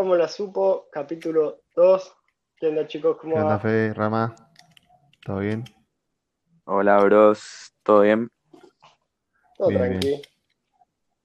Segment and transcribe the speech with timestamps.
[0.00, 0.88] ¿Cómo la supo?
[0.90, 2.16] Capítulo 2.
[2.56, 3.18] ¿Qué onda, chicos?
[3.18, 3.60] ¿Cómo ¿Qué onda, va?
[3.60, 3.92] Fede?
[3.92, 4.34] Rama?
[5.22, 5.62] ¿Todo bien?
[6.64, 8.30] Hola, bros, ¿todo bien?
[9.58, 10.22] Todo Bien, tranqui.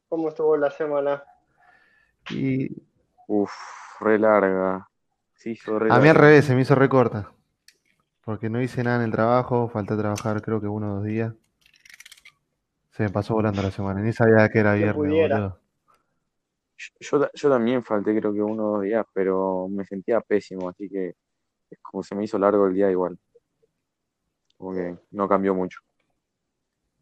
[0.10, 1.24] ¿Cómo estuvo la semana?
[2.32, 2.68] Y
[3.28, 3.54] Uf,
[4.02, 4.90] re larga.
[5.46, 7.32] Hizo re a mí al revés, se me hizo recorta.
[8.26, 11.34] Porque no hice nada en el trabajo, falté trabajar creo que uno o dos días.
[12.92, 15.65] Se me pasó volando la semana, ni sabía que era viernes, boludo.
[17.00, 20.90] Yo, yo también falté creo que uno o dos días, pero me sentía pésimo, así
[20.90, 21.16] que
[21.70, 23.18] es como se me hizo largo el día igual.
[24.58, 25.80] Como que no cambió mucho.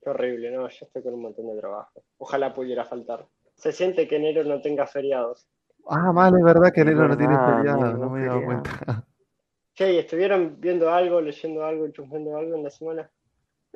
[0.02, 0.68] Qué horrible, ¿no?
[0.68, 2.04] Yo estoy con un montón de trabajo.
[2.18, 3.26] Ojalá pudiera faltar.
[3.56, 5.48] Se siente que enero no tenga feriados.
[5.88, 8.44] Ah, mal, es verdad que enero no tiene verdad, feriado, ningún no me he dado
[8.44, 8.70] cuenta.
[9.76, 13.10] Che, ¿y ¿estuvieron viendo algo, leyendo algo, chusmeando algo en la semana?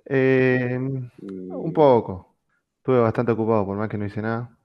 [0.05, 2.35] Eh, un poco.
[2.77, 4.56] Estuve bastante ocupado, por más que no hice nada.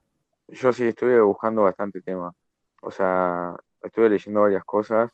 [0.52, 2.32] Yo sí estuve buscando bastante tema.
[2.82, 5.10] O sea, estuve leyendo varias cosas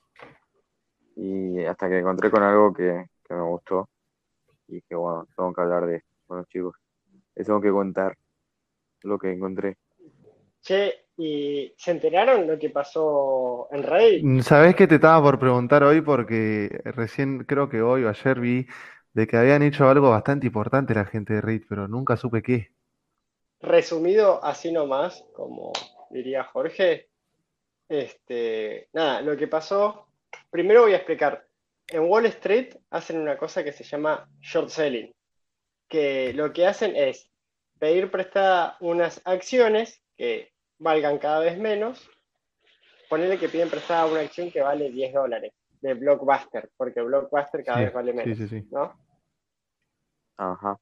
[1.16, 3.88] y hasta que encontré con algo que, que me gustó
[4.68, 6.08] y que bueno, tengo que hablar de esto.
[6.28, 6.76] Bueno, chicos,
[7.34, 8.16] les tengo que contar
[9.02, 9.76] lo que encontré.
[10.60, 14.42] Che, ¿y se enteraron lo que pasó en Reddit?
[14.42, 16.00] ¿Sabés qué te estaba por preguntar hoy?
[16.00, 18.66] Porque recién, creo que hoy o ayer vi
[19.12, 22.72] de que habían hecho algo bastante importante la gente de Reddit, pero nunca supe qué.
[23.60, 25.72] Resumido así nomás, como
[26.10, 27.08] diría Jorge,
[27.88, 30.08] este, nada, lo que pasó,
[30.50, 31.46] primero voy a explicar.
[31.88, 35.12] En Wall Street hacen una cosa que se llama short selling,
[35.88, 37.30] que lo que hacen es
[37.78, 42.08] pedir prestada unas acciones que valgan cada vez menos,
[43.08, 47.78] ponerle que piden prestada una acción que vale 10 dólares de Blockbuster, porque Blockbuster cada
[47.78, 48.68] Sí, vez vale sí, menos, sí, sí.
[48.70, 48.94] ¿no?
[50.36, 50.78] Ajá.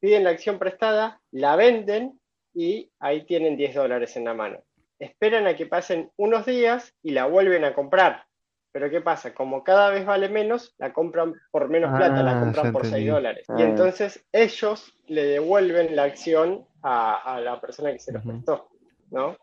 [0.00, 2.18] Piden la acción prestada, la venden
[2.54, 4.58] y ahí tienen 10 dólares en la mano.
[4.98, 8.24] Esperan a que pasen unos días y la vuelven a comprar.
[8.72, 9.32] Pero ¿qué pasa?
[9.34, 12.92] Como cada vez vale menos, la compran por menos plata, la Ah, compran por 6
[12.94, 13.10] entendí.
[13.10, 13.46] dólares.
[13.56, 13.64] Y Ah.
[13.64, 18.68] entonces ellos le devuelven la acción a, a la persona que se los prestó,
[19.10, 19.36] ¿no?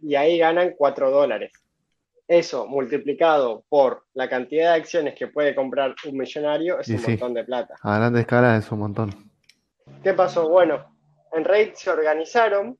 [0.00, 1.52] Y ahí ganan 4 dólares.
[2.28, 6.98] Eso multiplicado por la cantidad de acciones que puede comprar un millonario es Y un
[7.00, 7.10] sí.
[7.10, 7.74] montón de plata.
[7.82, 9.31] A grande escala es un montón.
[10.02, 10.48] ¿Qué pasó?
[10.48, 10.96] Bueno,
[11.32, 12.78] en Reddit se organizaron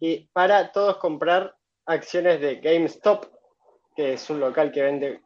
[0.00, 1.54] y para todos comprar
[1.86, 3.26] acciones de GameStop,
[3.94, 5.22] que es un local que vende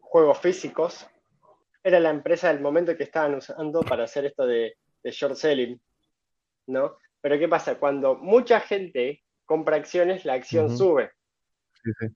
[0.00, 1.06] juegos físicos,
[1.82, 5.80] era la empresa del momento que estaban usando para hacer esto de, de short selling,
[6.66, 6.96] ¿no?
[7.20, 7.78] Pero ¿qué pasa?
[7.78, 11.10] Cuando mucha gente compra acciones, la acción sube.
[11.82, 12.06] Sí, sí.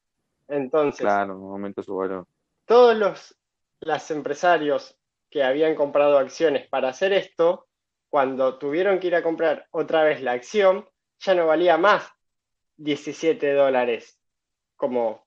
[0.49, 2.27] Entonces, Claro, aumenta su valor.
[2.67, 3.37] todos los,
[3.81, 4.97] los empresarios
[5.31, 7.67] que habían comprado acciones para hacer esto,
[8.09, 12.09] cuando tuvieron que ir a comprar otra vez la acción, ya no valía más
[12.77, 14.19] 17 dólares
[14.77, 15.27] como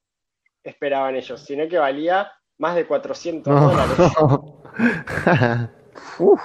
[0.63, 3.97] esperaban ellos, sino que valía más de 400 dólares.
[6.19, 6.41] Uf.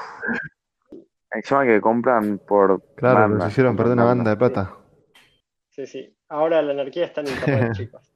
[1.31, 4.77] Encima que compran por Claro, nos hicieron perder una banda de plata.
[5.71, 6.16] Sí, sí.
[6.28, 8.13] Ahora la anarquía está en internet, chicos.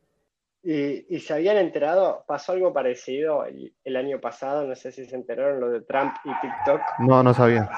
[0.62, 5.06] Y, y se habían enterado, pasó algo parecido el, el año pasado, no sé si
[5.06, 6.80] se enteraron lo de Trump y TikTok.
[7.00, 7.70] No, no sabía.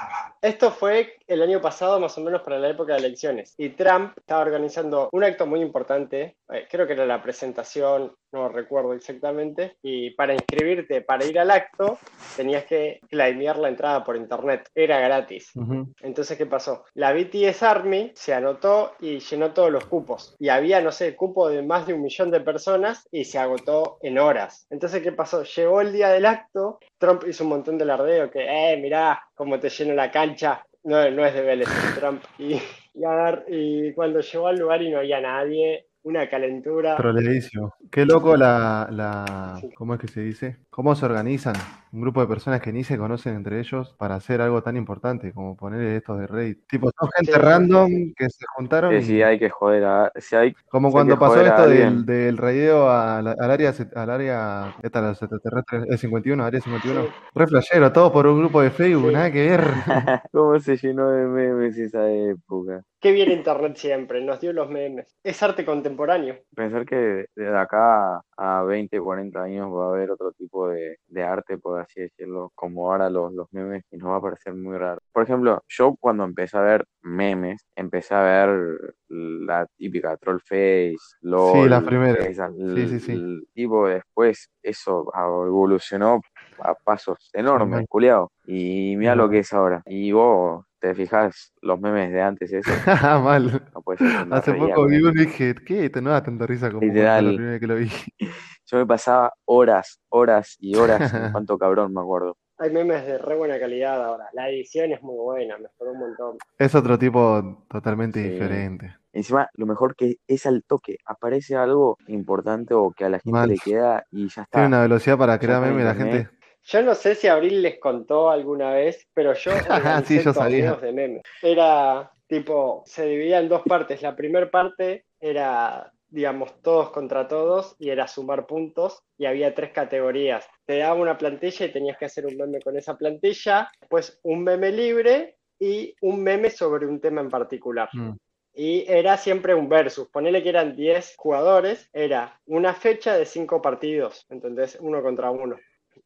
[0.43, 3.55] Esto fue el año pasado, más o menos para la época de elecciones.
[3.59, 8.49] Y Trump estaba organizando un acto muy importante, eh, creo que era la presentación, no
[8.49, 11.99] recuerdo exactamente, y para inscribirte, para ir al acto,
[12.37, 14.71] tenías que claimear la entrada por internet.
[14.75, 15.53] Era gratis.
[16.01, 16.85] Entonces, ¿qué pasó?
[16.95, 20.37] La BTS Army se anotó y llenó todos los cupos.
[20.39, 22.70] Y había, no sé, cupo de más de un millón de personas
[23.11, 24.67] y se agotó en horas.
[24.71, 25.43] Entonces, ¿qué pasó?
[25.45, 29.59] Llegó el día del acto, Trump hizo un montón de lardeo que, eh, mirá cómo
[29.61, 30.65] te lleno la cancha.
[30.83, 32.23] No, no es de Vélez, es Trump.
[32.39, 32.55] Y,
[32.95, 36.97] y, agar- y cuando llegó al lugar y no había nadie, una calentura.
[36.97, 37.75] Troleadísimo.
[37.91, 39.71] Qué loco la, la, Sí.
[39.75, 40.57] ¿cómo es que se dice?
[40.71, 41.55] ¿Cómo se organizan
[41.93, 45.33] un grupo de personas que ni se conocen entre ellos para hacer algo tan importante
[45.33, 46.67] como poner estos de Reddit?
[46.67, 48.15] Tipo, son gente Sí, sí, random sí.
[48.17, 50.13] que se juntaron Que si y hay que joder a...
[50.17, 50.55] Si hay...
[50.71, 55.85] como si cuando pasó esto del, del raideo al área, al área, esta, los extraterrestres,
[55.89, 57.03] el 51, área 51.
[57.03, 57.09] Sí.
[57.35, 59.15] Re flashero, todo por un grupo de Facebook, Sí.
[59.15, 59.61] nada que ver.
[60.33, 62.83] ¿Cómo se llenó de memes esa época?
[63.01, 65.07] Qué bien Internet siempre, nos dio los memes.
[65.25, 66.37] Es arte contemporáneo.
[66.55, 71.23] Pensar que de acá a 20, 40 años va a haber otro tipo de, de
[71.23, 74.77] arte, por así decirlo, como ahora los, los memes, y nos va a parecer muy
[74.77, 75.01] raro.
[75.13, 81.71] Por ejemplo, yo cuando empecé a ver memes, empecé a ver la típica Trollface, LOL,
[81.71, 82.27] la primera.
[82.27, 83.13] esa, Sí, sí, sí.
[83.13, 85.11] el tipo después eso
[85.47, 86.21] evolucionó
[86.63, 87.87] a pasos enormes, Ujú.
[87.89, 88.31] culiao.
[88.45, 89.83] Y mira lo que es ahora.
[89.87, 92.71] Y vos te fijas los memes de antes, eso,
[93.23, 93.63] Mal.
[93.75, 95.85] no puede ser, yo me Hace reía poco vi uno y dije, ¿qué?
[95.87, 97.91] Esto no da tanta risa como la primera vez que lo vi.
[98.67, 102.37] yo me pasaba horas, horas y horas en cuanto cabrón, me acuerdo.
[102.59, 104.27] Hay memes de re buena calidad ahora.
[104.35, 106.37] La edición es muy buena, mejoró un montón.
[106.59, 108.29] Es otro tipo totalmente Sí.
[108.31, 108.97] diferente.
[109.13, 113.33] Encima, lo mejor que es al toque, aparece algo importante o que a la gente
[113.33, 113.49] Mal.
[113.49, 114.67] le queda y ya Tiene está.
[114.67, 116.29] una velocidad para crear memes la gente.
[116.71, 120.75] Yo no sé si Abril les contó alguna vez, pero yo organicé Sí, yo sabía.
[120.75, 121.23] de memes.
[121.43, 124.03] Era tipo, se dividía en dos partes.
[124.03, 129.73] La primera parte era, digamos, todos contra todos y era sumar puntos y había tres
[129.73, 130.47] categorías.
[130.65, 134.45] Te daba una plantilla y tenías que hacer un meme con esa plantilla, después un
[134.45, 137.89] meme libre y un meme sobre un tema en particular.
[137.93, 138.13] Mm.
[138.55, 140.09] Y era siempre un versus.
[140.09, 145.57] Ponele que eran 10 jugadores, era una fecha de 5 partidos, entonces uno contra uno.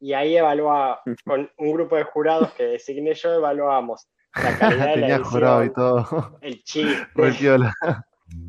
[0.04, 4.86] Y ahí evaluaba, con un grupo de jurados que designé yo, evaluábamos la calidad de
[4.86, 6.38] la Tenía jurado y todo.
[6.42, 7.06] el chiste.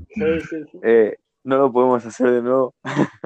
[0.10, 0.80] Sí, sí, sí.
[0.84, 1.16] Eh,
[1.46, 2.75] no lo podemos hacer de nuevo.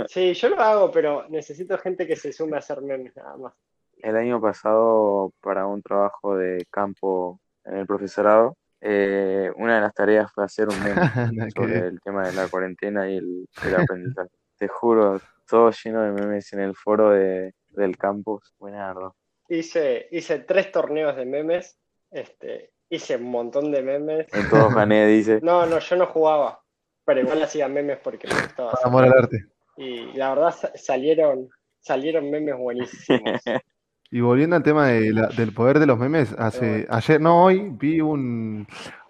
[0.07, 3.53] Sí, yo lo hago, pero necesito gente que se sume a hacer memes nada más.
[3.97, 9.93] El año pasado, para un trabajo de campo en el profesorado, eh, una de las
[9.95, 11.01] tareas fue hacer un meme
[11.55, 14.29] sobre el tema de la cuarentena y el, el aprendizaje.
[14.55, 18.53] Te juro, todo lleno de memes en el foro de, del campus.
[18.59, 19.15] Buenardo.
[19.47, 21.77] Hice, hice tres torneos de memes,
[22.11, 24.27] este, hice un montón de memes.
[24.33, 25.39] En todos gané, dice.
[25.41, 26.61] No, no, yo no jugaba,
[27.05, 29.45] pero igual hacía memes porque me gustaba hacer Amor al arte.
[29.77, 31.49] Y la verdad sa- salieron,
[31.79, 33.41] salieron memes buenísimos.
[34.11, 37.69] Y volviendo al tema de la- del poder de los memes, hace, ayer, no, hoy
[37.73, 38.65] vi un,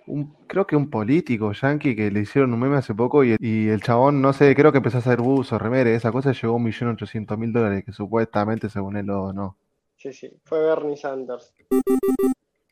[0.10, 3.70] un, creo que un político yankee que le hicieron un meme hace poco y, y
[3.70, 6.58] el chabón, no sé, creo que empezó a hacer buzo, remere, esa cosa llegó a
[6.58, 9.58] un millón ochocientos mil dólares, que supuestamente según él lo no.
[9.96, 11.54] Sí, sí, fue Bernie Sanders.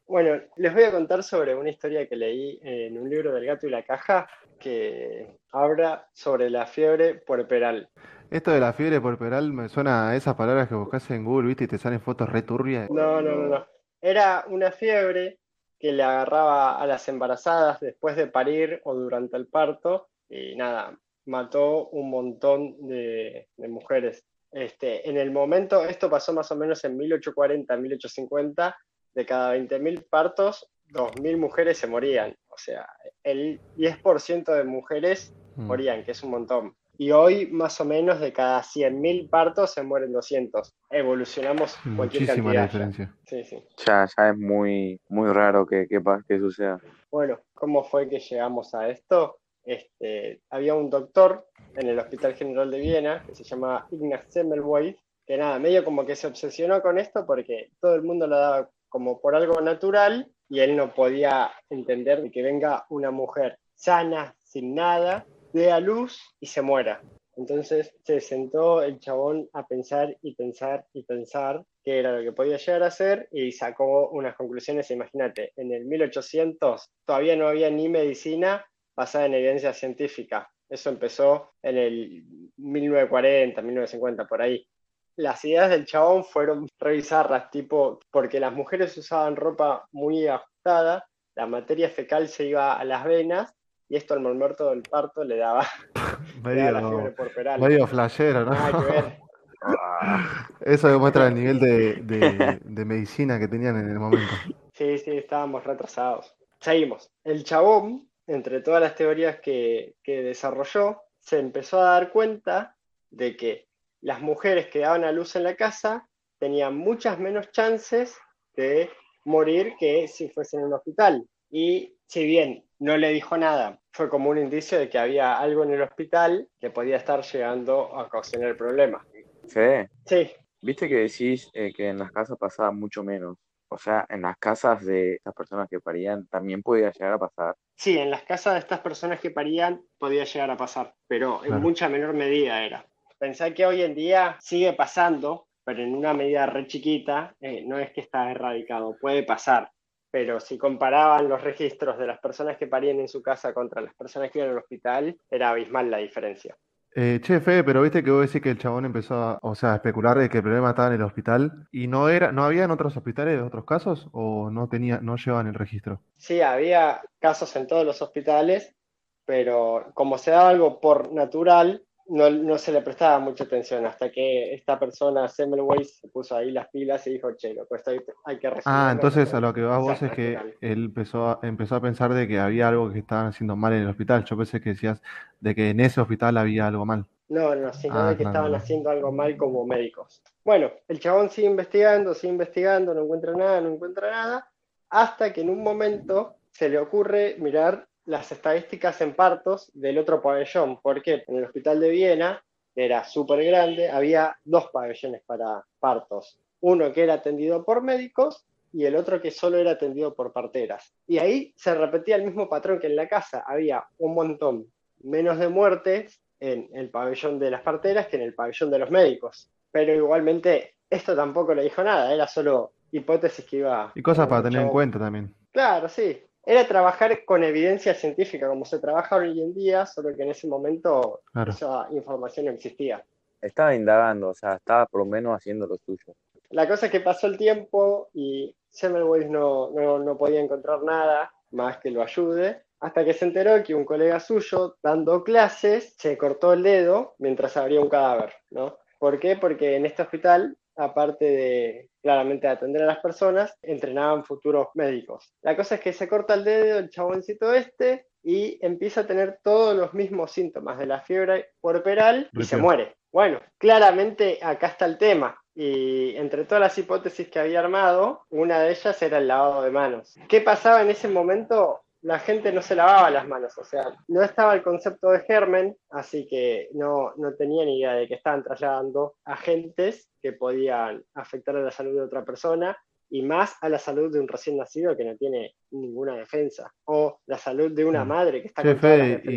[0.08, 3.68] Bueno, les voy a contar sobre una historia que leí en un libro del gato
[3.68, 7.90] y la caja que habla sobre la fiebre puerperal.
[8.32, 11.66] Esto de la fiebre puerperal me suena a esas palabras que buscas en Google, ¿viste?
[11.66, 12.90] Y te salen fotos re turbias.
[12.90, 13.66] No, no, no, no.
[14.02, 15.40] Era una fiebre
[15.80, 20.98] que le agarraba a las embarazadas después de parir o durante el parto y nada,
[21.26, 24.24] mató un montón de, de mujeres.
[24.52, 28.78] Este, en el momento, esto pasó más o menos en 1840, 1850,
[29.14, 32.36] de cada 20.000 partos, 2.000 mujeres se morían.
[32.50, 32.88] O sea,
[33.24, 35.66] el 10% de mujeres Mm.
[35.66, 36.76] morían, que es un montón.
[36.98, 40.74] Y hoy, más o menos, de cada 100.000 partos se mueren 200.
[40.90, 42.62] Evolucionamos cualquier Muchísima la cantidad.
[42.62, 42.66] ya.
[42.66, 43.16] diferencia.
[43.26, 43.64] Sí, sí.
[43.86, 46.80] Ya, ya es muy, muy raro que, que, que suceda.
[47.12, 49.40] Bueno, ¿cómo fue que llegamos a esto?
[49.64, 51.46] Este, había un doctor
[51.76, 54.96] en el Hospital General de Viena que se llama Ignaz Semmelweis,
[55.26, 58.70] que nada, medio como que se obsesionó con esto porque todo el mundo lo daba
[58.88, 64.36] como por algo natural y él no podía entender de que venga una mujer sana,
[64.40, 65.26] sin nada,
[65.58, 67.02] dé a luz y se muera.
[67.36, 72.32] Entonces se sentó el chabón a pensar y pensar y pensar qué era lo que
[72.32, 74.90] podía llegar a ser y sacó unas conclusiones.
[74.92, 78.66] Imagínate, en el 1800 todavía no había ni medicina
[78.96, 80.50] basada en evidencia científica.
[80.70, 82.24] Eso empezó en el
[82.58, 84.68] 1940, 1950, por ahí.
[85.16, 91.08] Las ideas del chabón fueron re bizarras, tipo, porque las mujeres usaban ropa muy ajustada,
[91.36, 93.57] la materia fecal se iba a las venas
[93.90, 95.66] y esto al momento del parto le daba,
[96.44, 98.52] le daba la fiebre Medio, medio flashero, ¿no?
[98.52, 99.20] Nada que ver.
[100.62, 104.32] Eso demuestra el nivel de, de- de medicina que tenían en el momento.
[104.74, 106.36] Sí, sí, estábamos retrasados.
[106.60, 107.12] Seguimos.
[107.24, 112.76] El chabón, entre todas las teorías que, que desarrolló, se empezó a dar cuenta
[113.10, 113.68] de que
[114.02, 118.16] las mujeres que daban a luz en la casa tenían muchas menos chances
[118.56, 118.90] de
[119.26, 121.28] morir que si fuesen en un hospital.
[121.50, 125.64] Y si bien no le dijo nada, fue como un indicio de que había algo
[125.64, 129.06] en el hospital que podía estar llegando a ocasionar el problema.
[129.48, 130.32] Fede, Sí,
[130.62, 133.38] viste que decís eh, que en las casas pasaba mucho menos.
[133.70, 137.56] O sea, en las casas de estas personas que parían también podía llegar a pasar.
[137.76, 141.60] Sí, en las casas de estas personas que parían podía llegar a pasar, pero en
[141.62, 142.86] mucha menor medida era.
[143.20, 147.78] Pensá que hoy en día sigue pasando, pero en una medida re chiquita, eh, no
[147.78, 149.72] es que está erradicado, puede pasar.
[150.18, 153.94] Pero si comparaban los registros de las personas que parían en su casa contra las
[153.94, 156.58] personas que iban al hospital, era abismal la diferencia.
[156.96, 159.74] Eh, che, Fede, pero viste que vos decís que el chabón empezó a, o sea,
[159.74, 162.64] a especular de que el problema estaba en el hospital y no era, ¿no había
[162.64, 166.02] en otros hospitales otros casos o no tenía, no llevaban el registro?
[166.16, 168.76] Sí, había casos en todos los hospitales,
[169.24, 174.12] pero como se daba algo por natural, no, no se le prestaba mucha atención hasta
[174.12, 178.00] que esta persona, Semmelweis, se puso ahí las pilas y dijo, che, loco, esto hay,
[178.26, 180.56] hay que Ah, resolverlo, entonces a lo que vas vos es que natural".
[180.62, 183.82] él empezó a, empezó a pensar de que había algo que estaban haciendo mal en
[183.84, 184.24] el hospital.
[184.26, 185.02] Yo pensé que decías
[185.40, 187.06] de que en ese hospital había algo mal.
[187.30, 190.22] No, no, sino Ah, de que claro, estaban haciendo algo mal como médicos.
[190.46, 194.50] Bueno, el chabón sigue investigando, sigue investigando, no encuentra nada, no encuentra nada,
[194.90, 200.22] hasta que en un momento se le ocurre mirar las estadísticas en partos del otro
[200.22, 205.64] pabellón, porque en el hospital de Viena, que era súper grande, había dos pabellones para
[205.80, 206.40] partos.
[206.62, 210.94] Uno que era atendido por médicos y el otro que solo era atendido por parteras.
[211.06, 213.44] Y ahí se repetía el mismo patrón que en la casa.
[213.46, 214.68] Había un montón
[215.04, 218.90] menos de muertes en el pabellón de las parteras que en el pabellón de los
[218.90, 219.50] médicos.
[219.70, 223.92] Pero igualmente, esto tampoco le dijo nada, era solo hipótesis que iba.
[223.96, 225.34] Y cosas para tener en cuenta también.
[225.52, 226.22] Claro, sí.
[226.50, 230.48] Era trabajar con evidencia científica, como se trabaja hoy en día, solo que en ese
[230.48, 231.52] momento Claro.
[231.52, 233.04] esa información no existía.
[233.42, 236.16] Estaba indagando, o sea, estaba por lo menos haciendo lo suyo.
[236.52, 241.34] La cosa es que pasó el tiempo y Semmelweis no, no, no podía encontrar nada
[241.52, 246.18] más que lo ayude, hasta que se enteró que un colega suyo, dando clases, se
[246.18, 248.78] cortó el dedo mientras abría un cadáver, ¿no?
[249.00, 249.36] ¿Por qué?
[249.36, 255.34] Porque en este hospital, aparte de claramente atender a las personas, entrenaban futuros médicos.
[255.42, 259.40] La cosa es que se corta el dedo el chaboncito este y empieza a tener
[259.44, 262.96] todos los mismos síntomas de la fiebre puerperal y se muere.
[263.12, 265.42] Bueno, claramente acá está el tema.
[265.56, 269.72] Y entre todas las hipótesis que había armado, una de ellas era el lavado de
[269.72, 270.16] manos.
[270.30, 271.82] ¿Qué pasaba en ese momento?
[272.02, 275.76] La gente no se lavaba las manos, o sea, no estaba el concepto de germen,
[275.90, 281.56] así que no, no tenía ni idea de que estaban trasladando agentes que podían afectar
[281.56, 282.78] a la salud de otra persona
[283.10, 287.20] y más a la salud de un recién nacido que no tiene ninguna defensa, o
[287.26, 288.08] la salud de una Mm.
[288.08, 288.72] madre que está con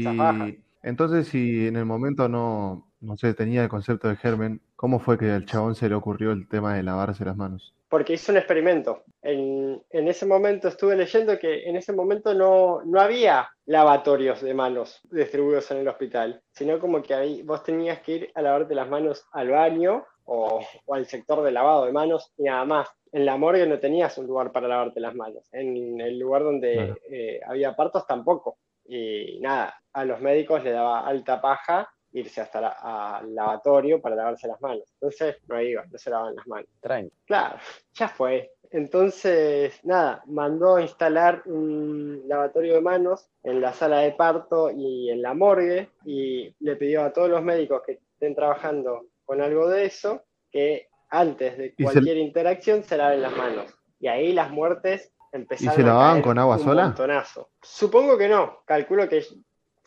[0.05, 0.49] las bajas.
[0.49, 4.99] y entonces si en el momento no, no sé, tenía el concepto de germen, ¿cómo
[4.99, 7.75] fue que al chabón se le ocurrió el tema de lavarse las manos?
[7.91, 9.03] Porque hizo un experimento.
[9.21, 14.55] En, en ese momento estuve leyendo que en ese momento no, no había lavatorios de
[14.55, 18.77] manos distribuidos en el hospital, sino como que ahí vos tenías que ir a lavarte
[18.77, 22.89] las manos al baño o, o al sector de lavado de manos y nada más.
[23.11, 25.49] En la morgue no tenías un lugar para lavarte las manos.
[25.51, 28.59] En el lugar donde eh, había partos tampoco.
[28.85, 34.17] Y nada, a los médicos le daba alta paja irse hasta la- al lavatorio para
[34.17, 34.85] lavarse las manos.
[34.95, 36.69] Entonces no iban, no se lavaban las manos.
[36.81, 37.11] Traen.
[37.27, 37.57] Claro,
[37.95, 38.53] ya fue.
[38.73, 45.11] Entonces, nada, mandó a instalar un lavatorio de manos en la sala de parto y
[45.11, 49.69] en la morgue y le pidió a todos los médicos que estén trabajando con algo
[49.69, 53.73] de eso que antes de ¿Y se- cualquier interacción se laven las manos.
[53.99, 56.85] Y ahí las muertes empezaron se a lavaban caer con agua un sola?
[56.85, 57.51] montonazo.
[57.63, 59.25] Supongo que no, calculo que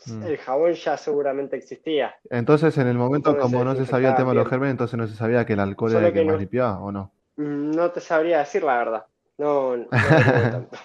[0.08, 0.24] Mm.
[0.24, 2.16] el jabón ya seguramente existía.
[2.30, 4.98] Entonces en el momento Entonces como no se sabía el tema de los gérmenes, entonces
[4.98, 6.92] no se sabía que el alcohol Solo era el que que más no- limpiaba, ¿o
[6.92, 7.12] no?
[7.38, 9.06] Mm, No te sabría decir la verdad.
[9.38, 10.78] No, no tanto.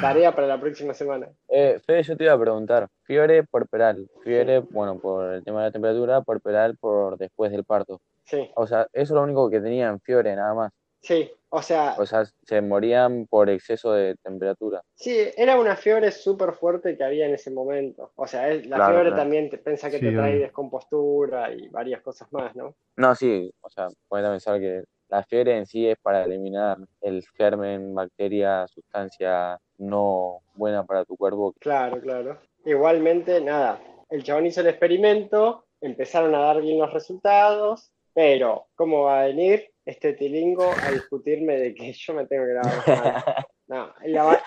[0.00, 1.28] Tarea para la próxima semana.
[1.48, 5.66] Eh, Fede, yo te iba a preguntar, fiebre puerperal, fiebre, bueno, por el tema de
[5.68, 8.00] la temperatura, puerperal por después del parto.
[8.24, 10.72] Sí, O sea, eso es lo único que tenían, fiebre nada más.
[11.06, 11.30] Sí.
[11.48, 14.82] O sea, O sea, se morían por exceso de temperatura.
[14.94, 18.12] sí, era una fiebre súper fuerte que había en ese momento.
[18.16, 19.22] O sea, es- la Claro, fiebre claro.
[19.22, 20.42] también te piensa que Sí, te trae obvio.
[20.42, 22.74] descompostura y varias cosas más, ¿no?
[22.96, 27.24] No, sí, o sea, puedes pensar que la fiebre en sí es para eliminar el
[27.36, 31.54] germen, bacteria, sustancia no buena para tu cuerpo.
[31.60, 32.38] Claro, claro.
[32.64, 39.02] Igualmente, nada, el chabón hizo el experimento, empezaron a dar bien los resultados, pero ¿cómo
[39.04, 43.02] va a venir este tilingo a discutirme de que yo me tengo que lavar las
[43.02, 43.24] manos?
[43.68, 44.40] No, el, lava-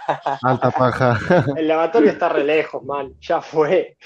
[0.43, 1.17] Alta paja.
[1.58, 3.98] el lavatorio está re lejos, man, ya fue.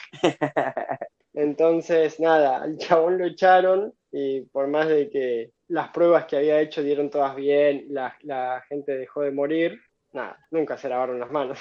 [1.34, 6.60] Entonces, nada, al chabón lo echaron y por más de que las pruebas que había
[6.60, 9.80] hecho dieron todas bien, la, la gente dejó de morir,
[10.12, 11.60] nada, nunca se lavaron las manos.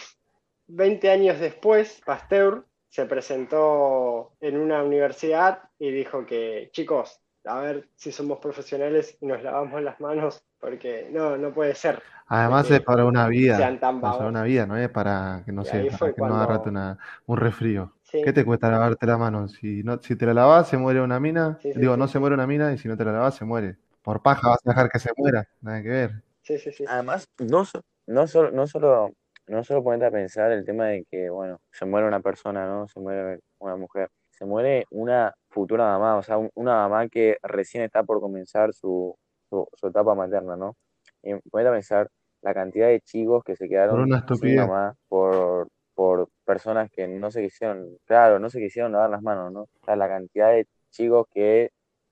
[0.66, 7.88] Veinte años después, Pasteur se presentó en una universidad y dijo que, chicos, a ver
[7.96, 12.02] si somos profesionales y nos lavamos las manos, porque no, no puede ser.
[12.28, 15.64] Además es para una vida, sean tan para una vida, no es para que no
[15.64, 17.92] sé, para que no agarrate una, un resfrío.
[18.02, 19.48] Sí, ¿Qué te cuesta lavarte la mano?
[19.48, 21.58] Si no, si te la lavas, se muere una mina.
[21.60, 22.12] Sí, sí, Digo, sí, no sí.
[22.12, 23.76] se muere una mina y si no te la lavas, se muere.
[24.02, 25.46] Por paja vas a dejar que se muera.
[25.60, 26.22] Nada que ver.
[26.42, 26.84] sí, sí, sí.
[26.88, 29.12] Además, no, solo, no solo,
[29.46, 32.88] no solo ponerte a pensar el tema de que, bueno, se muere una persona, ¿no?
[32.88, 34.10] Se muere una mujer.
[34.30, 38.72] Se muere una futura mamá, o sea, un- una mamá que recién está por comenzar
[38.74, 39.16] su,
[39.50, 40.76] su, su etapa materna, ¿no?
[41.22, 42.08] Y ponerte a pensar
[42.42, 44.56] la cantidad de chicos que se quedaron Por una sin estupidez.
[44.56, 49.52] mamá por, por personas que no se quisieron, claro, no se quisieron lavar las manos,
[49.52, 49.62] ¿no?
[49.62, 51.70] O sea, la cantidad de chicos que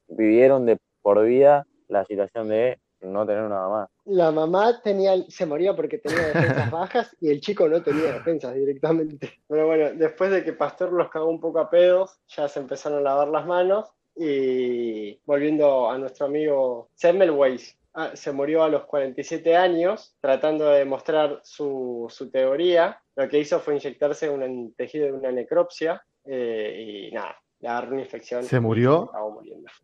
[0.08, 3.90] vivieron de por vida la situación de no tener una mamá.
[4.04, 8.54] La mamá tenía, se moría porque tenía defensas bajas y el chico no tenía defensas
[8.54, 9.40] directamente.
[9.48, 12.98] Pero bueno, después de que Pastor los cagó un poco a pedos, ya se empezaron
[12.98, 18.84] a lavar las manos y volviendo a nuestro amigo Semmelweis, ah, se murió a los
[18.84, 23.00] 47 años tratando de demostrar su, su teoría.
[23.16, 27.92] Lo que hizo fue inyectarse un tejido de una necropsia eh, y nada, le agarró
[27.92, 28.42] una infección.
[28.42, 29.10] ¿Se murió?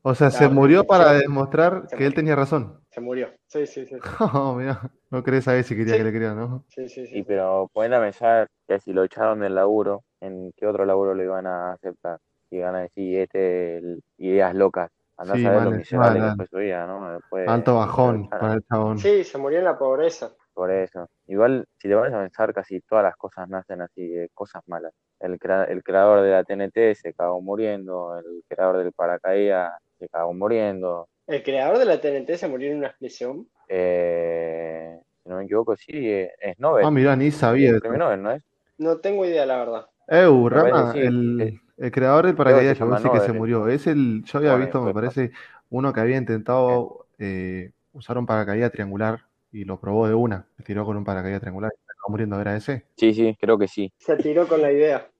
[0.02, 2.80] O sea, se murió para demostrar Se que él tenía razón.
[2.90, 3.28] Se murió.
[3.46, 3.96] Sí, sí, sí.
[4.34, 5.98] Oh, mira, no querés saber si quería Sí.
[5.98, 6.64] que le crean, ¿no?
[6.68, 7.18] Sí, sí, sí.
[7.18, 11.14] Y pero pueden a pensar que si lo echaron del laburo, ¿en qué otro laburo
[11.14, 12.18] le iban a aceptar?
[12.50, 14.90] Y van a decir, este, el- ideas locas.
[15.18, 17.12] Andás Sí, a lo miserable que fue su vida, ¿no?
[17.12, 18.98] Después Alto bajón lo para el chabón.
[18.98, 20.32] Sí, se murió en la pobreza.
[20.56, 21.08] Por eso.
[21.28, 24.94] Igual, si te pones a pensar, casi todas las cosas nacen así, de cosas malas.
[25.20, 30.08] El, crea- el creador de la TNT se cagó muriendo, el creador del paracaídas se
[30.10, 31.08] cagó muriendo.
[31.28, 33.48] El creador de la TNT se murió en una explosión.
[33.68, 36.86] Eh, si no me equivoco, sí, eh, es Nobel.
[36.86, 37.82] Ah, mirá, ni sabía el eso.
[37.82, 38.42] premio Nobel, ¿no es?
[38.78, 39.86] No tengo idea, la verdad.
[40.08, 40.98] Eu, Me parece Rama, sí.
[41.00, 44.54] el, Eh, el creador del paracaídas llama decís que se murió, es el, yo había
[44.54, 45.32] Bueno, visto, me después parece,
[45.68, 49.25] uno que había intentado eh, usar un paracaídas triangular
[49.56, 52.38] y lo probó de una, se tiró con un paracaídas triangular y se acabó muriendo,
[52.38, 52.84] ¿era ese?
[52.94, 53.90] Sí, sí, creo que sí.
[53.96, 55.10] Se tiró con la idea.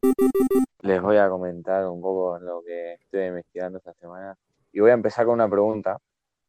[0.83, 4.37] Les voy a comentar un poco lo que estoy investigando esta semana.
[4.73, 5.97] Y voy a empezar con una pregunta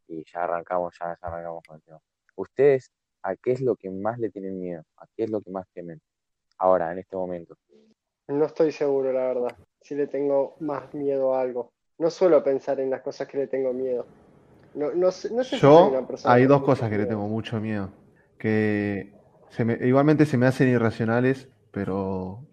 [0.05, 1.99] y ya arrancamos, ya, ya arrancamos con el tema.
[2.35, 2.91] ¿Ustedes
[3.23, 4.83] a qué es lo que más le tienen miedo?
[4.97, 6.01] ¿A qué es lo que más temen?
[6.57, 7.55] Ahora, en este momento.
[8.27, 9.57] No estoy seguro, la verdad.
[9.79, 11.71] Si le tengo más miedo a algo.
[11.99, 14.05] No suelo pensar en las cosas que le tengo miedo.
[14.73, 17.05] No, no, sé- no sé si soy una Yo, persona hay dos cosas que le
[17.05, 17.91] tengo mucho miedo,
[18.37, 19.13] que
[19.49, 22.45] se me- igualmente se me hacen irracionales, pero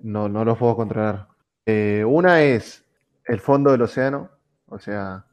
[0.00, 1.28] no, no los puedo controlar.
[1.66, 2.84] Eh, una es
[3.24, 4.30] el fondo del océano,
[4.68, 5.24] o sea,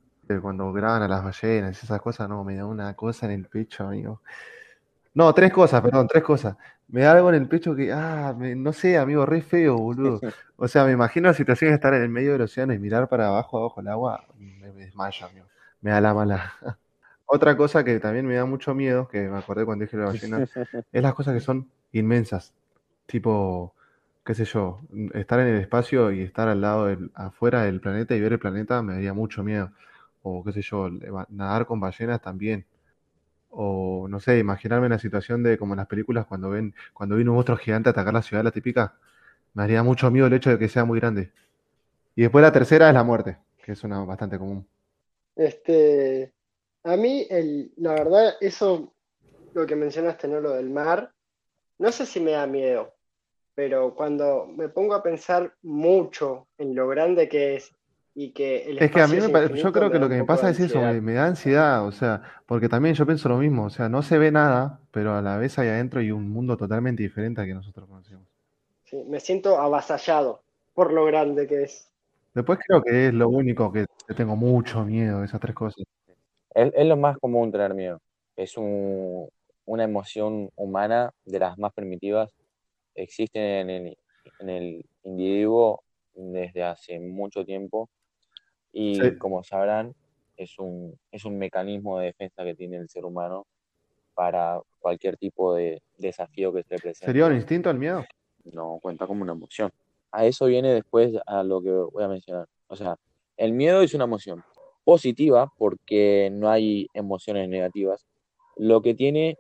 [0.42, 3.46] cuando graban a las ballenas y esas cosas, no, me da una cosa en el
[3.48, 4.22] pecho, amigo.
[5.14, 6.58] No, tres cosas, perdón, tres cosas.
[6.90, 10.24] Me da algo en el pecho que, ah, me- no sé, amigo, re feo, boludo.
[10.58, 13.10] O sea, me imagino la situación de estar en el medio del océano y mirar
[13.10, 15.48] para abajo, abajo el agua, me, me desmayo, amigo.
[15.82, 16.54] Me da la mala.
[17.26, 20.40] Otra cosa que también me da mucho miedo, que me acordé cuando dije la ballena,
[20.92, 22.54] es las cosas que son inmensas.
[23.06, 23.74] Tipo,
[24.26, 24.80] qué sé yo,
[25.14, 28.40] estar en el espacio y estar al lado del, afuera del planeta y ver el
[28.40, 29.72] planeta me daría mucho miedo.
[30.24, 30.90] O qué sé yo,
[31.30, 32.66] nadar con ballenas también.
[33.50, 37.30] O no sé, imaginarme la situación de como en las películas cuando ven, cuando viene
[37.30, 38.96] un monstruo gigante a atacar la ciudad, la típica,
[39.54, 41.32] me haría mucho miedo el hecho de que sea muy grande.
[42.16, 44.66] Y después la tercera es la muerte, que es una bastante común.
[45.38, 46.34] Este,
[46.84, 48.94] a mí, el, la verdad, eso,
[49.54, 50.42] lo que mencionaste, ¿no?
[50.42, 51.12] Lo del mar,
[51.78, 52.94] no sé si me da miedo,
[53.54, 57.72] pero cuando me pongo a pensar mucho en lo grande que es
[58.16, 60.50] y que el Es que a mí me yo creo que lo que me pasa
[60.50, 63.90] es eso, me, da ansiedad, o sea, porque también yo pienso lo mismo, o sea,
[63.90, 67.42] no se ve nada, pero a la vez ahí adentro hay un mundo totalmente diferente
[67.42, 68.26] al que nosotros conocemos.
[68.86, 70.42] Sí, me siento avasallado
[70.74, 71.92] por lo grande que es.
[72.34, 75.84] Después creo que es lo único que le tengo mucho miedo, esas tres cosas.
[76.54, 78.00] Es, es lo más común tener miedo.
[78.36, 79.28] Es un-
[79.66, 82.32] una emoción humana de las más primitivas.
[82.96, 83.98] Existe en el,
[84.40, 87.90] en el individuo desde hace mucho tiempo
[88.72, 89.18] y Sí.
[89.18, 89.94] como sabrán,
[90.38, 93.46] es un, es un mecanismo de defensa que tiene el ser humano
[94.14, 97.06] para cualquier tipo de desafío que se le presente.
[97.06, 98.06] ¿Sería un instinto el miedo?
[98.54, 99.72] no cuenta como una emoción.
[100.12, 102.48] A eso viene después a lo que voy a mencionar.
[102.68, 102.96] O sea,
[103.38, 104.44] el miedo es una emoción
[104.84, 108.06] positiva porque no hay emociones negativas.
[108.56, 109.38] Lo que tiene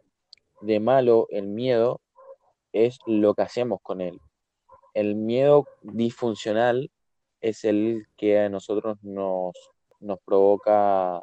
[0.62, 2.02] de malo el miedo
[2.74, 4.20] es lo que hacemos con él.
[4.94, 6.92] El miedo disfuncional
[7.42, 9.54] es el que a nosotros nos,
[10.00, 11.22] nos provoca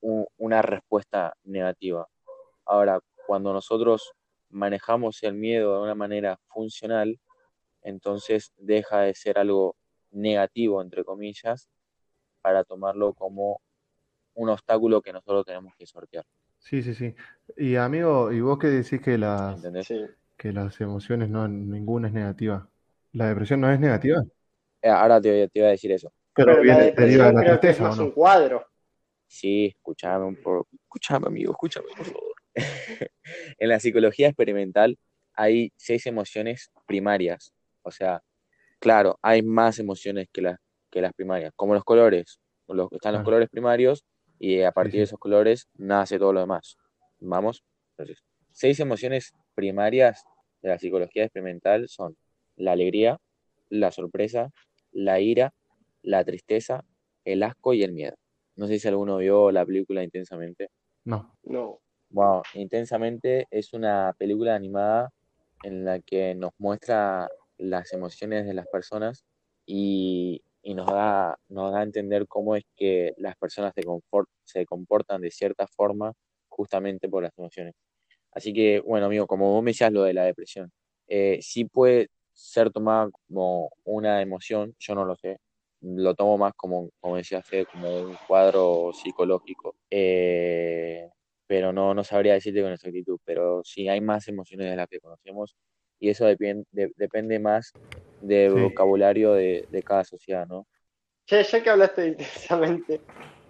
[0.00, 2.06] un- una respuesta negativa.
[2.66, 4.12] Ahora, cuando nosotros
[4.50, 7.18] manejamos el miedo de una manera funcional,
[7.82, 9.76] entonces deja de ser algo
[10.10, 11.68] negativo, entre comillas,
[12.46, 13.60] para tomarlo como
[14.34, 16.24] un obstáculo que nosotros tenemos que sortear.
[16.60, 17.12] Sí, sí, sí.
[17.56, 19.60] Y amigo, ¿y vos qué decís que las,
[20.36, 22.70] que las emociones no, ninguna es negativa?
[23.14, 24.22] ¿La depresión no es negativa?
[24.80, 26.12] Eh, Ahora te, te iba a decir eso.
[26.34, 28.04] Pero Pero la viene, deriva de la que es tristeza, ¿o más no?
[28.04, 28.64] un cuadro.
[29.26, 30.68] Sí, escúchame un poco.
[30.72, 32.34] Escúchame, amigo, escúchame, por favor.
[33.58, 34.96] en la psicología experimental
[35.34, 37.52] hay seis emociones primarias.
[37.82, 38.22] O sea,
[38.78, 40.58] claro, hay más emociones que las,
[40.96, 42.40] que las primarias, como los colores.
[42.68, 43.24] Los, están los Claro.
[43.24, 44.02] colores primarios
[44.38, 44.98] y a partir sí.
[44.98, 46.78] de esos colores nace todo lo demás.
[47.20, 47.62] ¿Vamos?
[47.90, 50.24] Entonces, seis emociones primarias
[50.62, 52.16] de la psicología experimental son
[52.56, 53.18] la alegría,
[53.68, 54.50] la sorpresa,
[54.90, 55.52] la ira,
[56.00, 56.82] la tristeza,
[57.26, 58.16] el asco y el miedo.
[58.54, 60.70] No sé si alguno vio la película Intensamente.
[61.04, 61.36] No.
[61.42, 61.78] No.
[62.08, 65.10] Wow, Intensamente es una película animada
[65.62, 67.28] en la que nos muestra
[67.58, 69.26] las emociones de las personas
[69.66, 74.26] y, y nos, da, nos da a entender cómo es que las personas se, confort-
[74.42, 76.12] se comportan de cierta forma
[76.48, 77.72] justamente por las emociones.
[78.32, 80.72] Así que, bueno, amigo, como vos me decías lo de la depresión,
[81.06, 85.38] eh, sí puede ser tomada como una emoción, yo no lo sé,
[85.82, 89.76] lo tomo más como, como decía Fede, como un cuadro psicológico.
[89.88, 91.08] Eh,
[91.46, 94.98] pero no, no sabría decirte con exactitud, pero sí hay más emociones de las que
[94.98, 95.54] conocemos
[96.00, 97.72] y eso depende, de- depende más
[98.20, 98.48] Sí.
[98.48, 100.66] vocabulario de, de cada sociedad, ¿no?
[101.26, 103.00] Che, ya que hablaste de intensamente,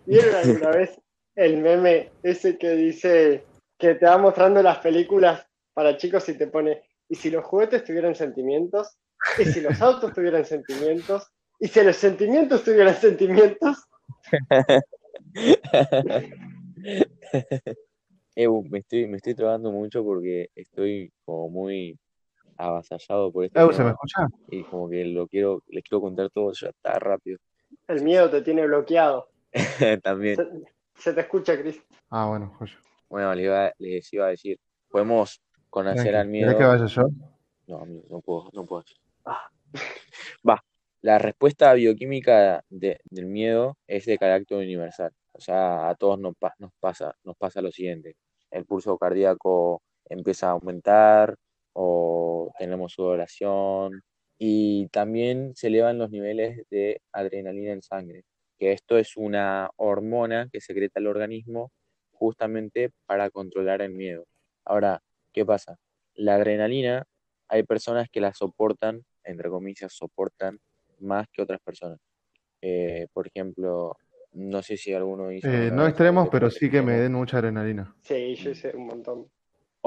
[0.07, 0.99] ¿vieron alguna vez
[1.35, 3.45] el meme ese que dice
[3.79, 7.85] que te va mostrando las películas para chicos y te pone, y si los juguetes
[7.85, 8.97] tuvieran sentimientos,
[9.39, 13.85] y si los autos tuvieran sentimientos, y si los sentimientos tuvieran sentimientos?
[18.39, 21.99] Eh, me estoy, me estoy trabando mucho porque estoy como muy
[22.59, 24.27] avasallado por este ¿se me tema escucha?
[24.51, 27.39] y como que lo quiero, les quiero contar todo ya está rápido.
[27.89, 29.29] El miedo te tiene bloqueado.
[30.03, 30.45] También, Se,
[31.03, 31.81] se te escucha, Cris.
[32.11, 32.75] Ah, bueno, joya.
[33.09, 35.41] bueno, les iba, les iba a decir, podemos
[35.71, 36.69] conocer al ¿Querés que miedo.
[36.69, 37.03] vaya yo?
[37.67, 38.85] No, amigo, no puedo, no puedo.
[39.25, 39.51] Ah.
[40.49, 40.63] Va,
[41.03, 45.13] la respuesta bioquímica de- del miedo es de carácter universal.
[45.33, 48.17] O sea, a todos nos, nos pasa, nos pasa lo siguiente.
[48.51, 51.37] El pulso cardíaco empieza a aumentar
[51.79, 54.03] o tenemos sudoración
[54.39, 58.25] y también se elevan los niveles de adrenalina en sangre,
[58.59, 61.71] que esto es una hormona que secreta el organismo
[62.13, 64.25] justamente para controlar el miedo.
[64.65, 65.03] Ahora,
[65.35, 65.77] ¿qué pasa?
[66.15, 67.05] La adrenalina
[67.49, 70.59] hay personas que la soportan, entre comillas, soportan
[70.99, 71.99] más que otras personas.
[72.63, 73.99] Eh, por ejemplo,
[74.33, 77.95] no sé si alguno hizo Eh, no extremos, pero sí que me den mucha adrenalina.
[78.01, 79.29] Sí, yo hice un montón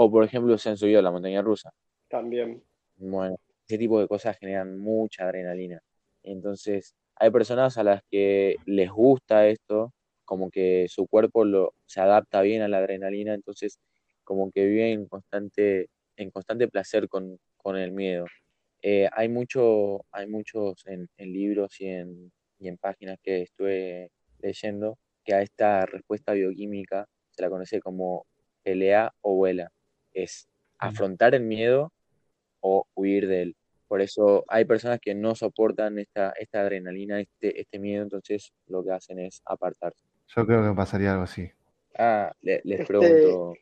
[0.02, 1.70] O por ejemplo, se han subido a la montaña rusa.
[2.08, 2.64] también.
[2.98, 5.82] Bueno, ese tipo de cosas generan mucha adrenalina.
[6.24, 9.94] Entonces, hay personas a las que les gusta esto,
[10.26, 13.80] como que su cuerpo lo, se adapta bien a la adrenalina, entonces
[14.24, 18.26] como que viven en constante, en constante placer con, con el miedo.
[18.82, 24.12] Eh, hay mucho, hay muchos en, en libros y en, y en páginas que estuve
[24.40, 28.26] leyendo que a esta respuesta bioquímica se la conoce como
[28.64, 29.70] pelea o vuela.
[30.14, 31.92] Es afrontar el miedo
[32.62, 33.56] o huir de él.
[33.88, 38.84] Por eso hay personas que no soportan esta, esta adrenalina, este, este miedo, entonces lo
[38.84, 40.06] que hacen es apartarse.
[40.36, 41.50] Yo creo que pasaría algo así.
[41.98, 43.54] Ah, le- les Este- pregunto,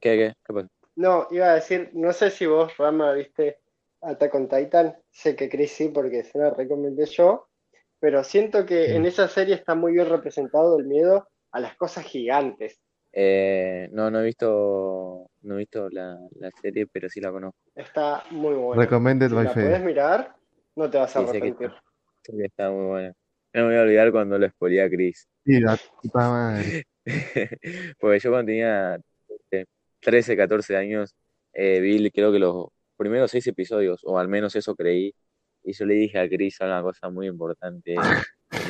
[0.00, 0.68] ¿qué, qué, qué pasa?
[0.96, 3.58] No, iba a decir, no sé si vos, Rama, viste
[4.00, 4.96] Attack on Titan.
[5.10, 7.48] Sé que Chris sí, porque se la recomendé yo.
[8.00, 8.92] Pero siento que Sí.
[8.94, 12.80] en esa serie está muy bien representado el miedo a las cosas gigantes.
[13.18, 17.58] Eh, no, no he visto, no he visto la, la serie, pero sí la conozco.
[17.74, 18.82] Está muy buena.
[18.84, 19.64] Recommended Si by la Fede.
[19.68, 20.36] podés mirar,
[20.76, 21.68] no te vas a Sí, sé que arrepentir.
[21.68, 21.82] está,
[22.36, 23.12] que está muy buena.
[23.54, 25.26] No me voy a olvidar cuando lo spoilé a Chris.
[25.44, 26.84] Sí, la puta madre.
[28.00, 28.98] Porque yo cuando tenía
[29.50, 29.64] eh,
[30.00, 31.14] 13, 14 años,
[31.54, 35.14] eh, vi creo que los primeros seis episodios, o al menos eso creí,
[35.66, 37.96] y yo le dije a Chris una cosa muy importante.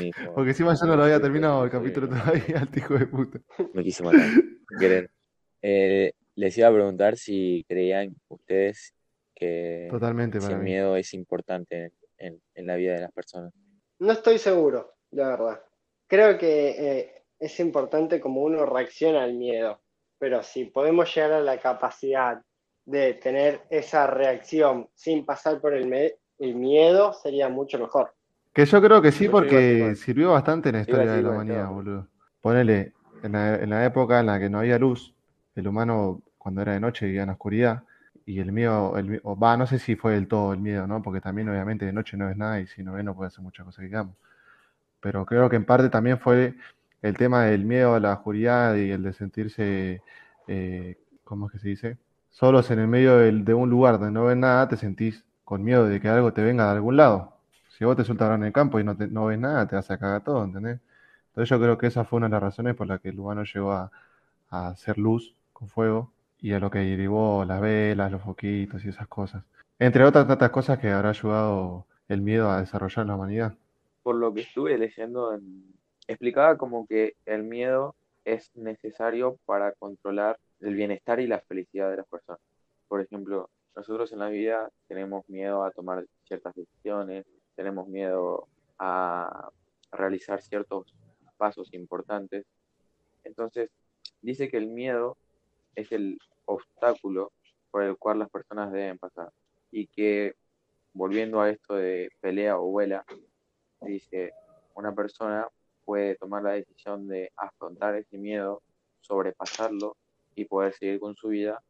[0.00, 3.38] dijo, Porque encima yo no lo había terminado el capítulo todavía, el hijo de puta.
[3.74, 4.28] me quise matar.
[5.68, 8.94] Eh, les iba a preguntar si creían ustedes
[9.35, 10.70] que Totalmente si para el mí.
[10.70, 13.52] miedo es importante en, en la vida de las personas.
[13.98, 15.62] No estoy seguro, la verdad.
[16.06, 19.80] Creo que eh, es importante como uno reacciona al miedo,
[20.18, 22.40] pero si podemos llegar a la capacidad
[22.85, 25.88] de tener esa reacción sin pasar por el,
[26.38, 28.14] el miedo, sería mucho mejor.
[28.53, 32.09] Que yo creo que sí, porque sirvió bastante en la historia de la humanidad, boludo.
[32.40, 35.14] Ponele, en la, en la época en la que no había luz,
[35.55, 37.85] el humano, cuando era de noche, vivía en la oscuridad,
[38.25, 41.03] y el miedo, el, o va, no sé si fue del todo el miedo, ¿no?
[41.03, 43.44] Porque también, obviamente, de noche no ves nada, y si no ves, no puedes hacer
[43.44, 44.16] muchas cosas que digamos.
[45.01, 46.55] Pero creo que en parte también fue
[47.03, 50.03] el tema del miedo a la oscuridad y el de sentirse,
[50.49, 51.99] eh, ¿cómo es que se dice?
[52.31, 55.64] Solos en el medio del- de un lugar donde no ves nada, te sentís con
[55.64, 57.35] miedo de que algo te venga de algún lado.
[57.70, 59.90] Si vos te ahora en el campo y no, te- no ves nada, te vas
[59.92, 60.80] a cagar todo, ¿entendés?
[61.28, 63.44] Entonces yo creo que esa fue una de las razones por las que el humano
[63.44, 63.92] llegó a,
[64.50, 68.88] a hacer luz con fuego y a lo que derivó las velas, los foquitos y
[68.90, 69.44] esas cosas.
[69.78, 73.54] Entre otras tantas cosas que habrá ayudado el miedo a desarrollar la humanidad.
[74.02, 75.74] por lo que estuve leyendo, en-
[76.09, 81.98] explicaba como que el miedo es necesario para controlar el bienestar y la felicidad de
[81.98, 82.40] las personas.
[82.88, 89.50] Por ejemplo, nosotros en la vida tenemos miedo a tomar ciertas decisiones, tenemos miedo a
[89.92, 90.94] realizar ciertos
[91.36, 92.46] pasos importantes.
[93.22, 93.70] Entonces,
[94.22, 95.18] dice que el miedo
[95.74, 97.32] es el obstáculo
[97.70, 99.30] por el cual las personas deben pasar
[99.70, 100.34] y que,
[100.94, 103.04] volviendo a esto de pelea o vuela,
[103.82, 104.32] dice,
[104.74, 105.46] una persona
[105.84, 108.62] puede tomar la decisión de afrontar ese miedo,
[109.00, 109.96] sobrepasarlo
[110.34, 111.62] y poder seguir con su vida,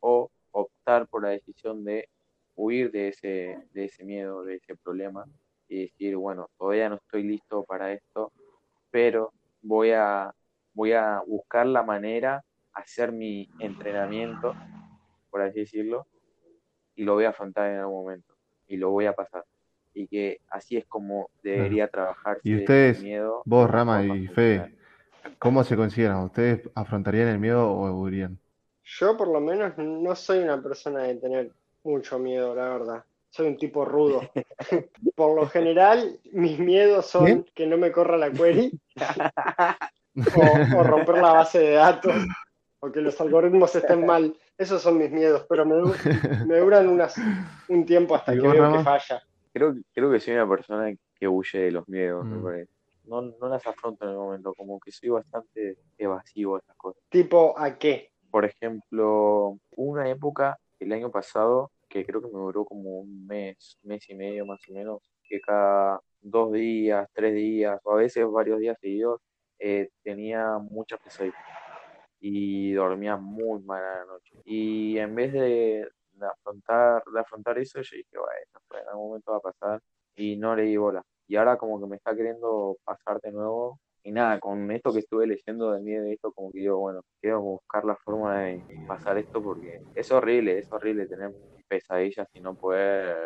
[0.00, 2.08] o optar por la decisión de
[2.54, 5.26] huir de ese, de ese miedo, de ese problema,
[5.68, 8.32] y decir, bueno, todavía no estoy listo para esto,
[8.90, 10.32] pero voy a,
[10.74, 14.54] voy a buscar la manera, hacer mi entrenamiento,
[15.30, 16.06] por así decirlo,
[16.94, 18.34] y lo voy a afrontar en algún momento,
[18.68, 19.44] y lo voy a pasar
[19.94, 23.04] y que así es como debería trabajar Y ustedes,
[23.44, 24.74] vos, Rama y Fe,
[25.38, 26.24] ¿cómo se consideran?
[26.24, 28.38] ¿Ustedes afrontarían el miedo o huirían?
[28.84, 31.50] Yo por lo menos no soy una persona de tener
[31.84, 33.04] mucho miedo, la verdad.
[33.30, 34.20] Soy un tipo rudo.
[35.16, 38.78] por lo general, mis miedos son que no me corra la query
[40.76, 42.14] o, romper la base de datos
[42.80, 44.36] o que los algoritmos estén mal.
[44.58, 45.76] Esos son mis miedos, pero me,
[46.58, 47.14] duran unas,
[47.68, 51.58] un tiempo hasta que veo que falla creo, creo que soy una persona que huye
[51.58, 52.66] de los miedos, mm.
[53.04, 57.02] No, no las afronto en el momento, como que soy bastante evasivo a esas cosas.
[57.08, 58.11] ¿Tipo a qué?
[58.32, 63.78] Por ejemplo, una época, el año pasado, que creo que me duró como un mes,
[63.82, 68.26] mes y medio más o menos, que cada dos días, tres días, o a veces
[68.30, 69.20] varios días seguidos,
[69.58, 71.36] eh, tenía muchas pesadillas
[72.20, 74.34] y dormía muy mal a la noche.
[74.46, 75.88] Y en vez de,
[76.20, 79.82] afrontar, de afrontar eso, yo dije, bueno, en algún momento va a pasar
[80.16, 81.02] y no le di bola.
[81.28, 83.78] Y ahora como que me está queriendo pasar de nuevo.
[84.04, 87.02] Y nada, con esto que estuve leyendo de mí de esto, como que digo, bueno,
[87.20, 91.32] quiero buscar la forma de pasar esto porque es horrible, es horrible tener
[91.68, 93.16] pesadillas y no poder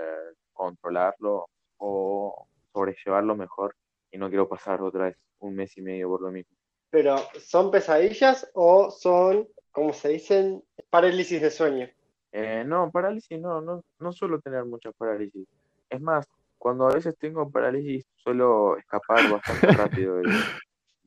[0.52, 3.74] controlarlo o sobrellevarlo mejor.
[4.10, 6.54] Y no quiero pasar otra vez un mes y medio por lo mismo.
[6.90, 11.88] Pero, ¿son pesadillas o son, como se dicen, parálisis de sueño?
[12.32, 15.48] Eh, no, parálisis no, no, no suelo tener muchas parálisis.
[15.88, 16.26] Es más,
[16.58, 20.20] cuando a veces tengo parálisis suelo escapar bastante rápido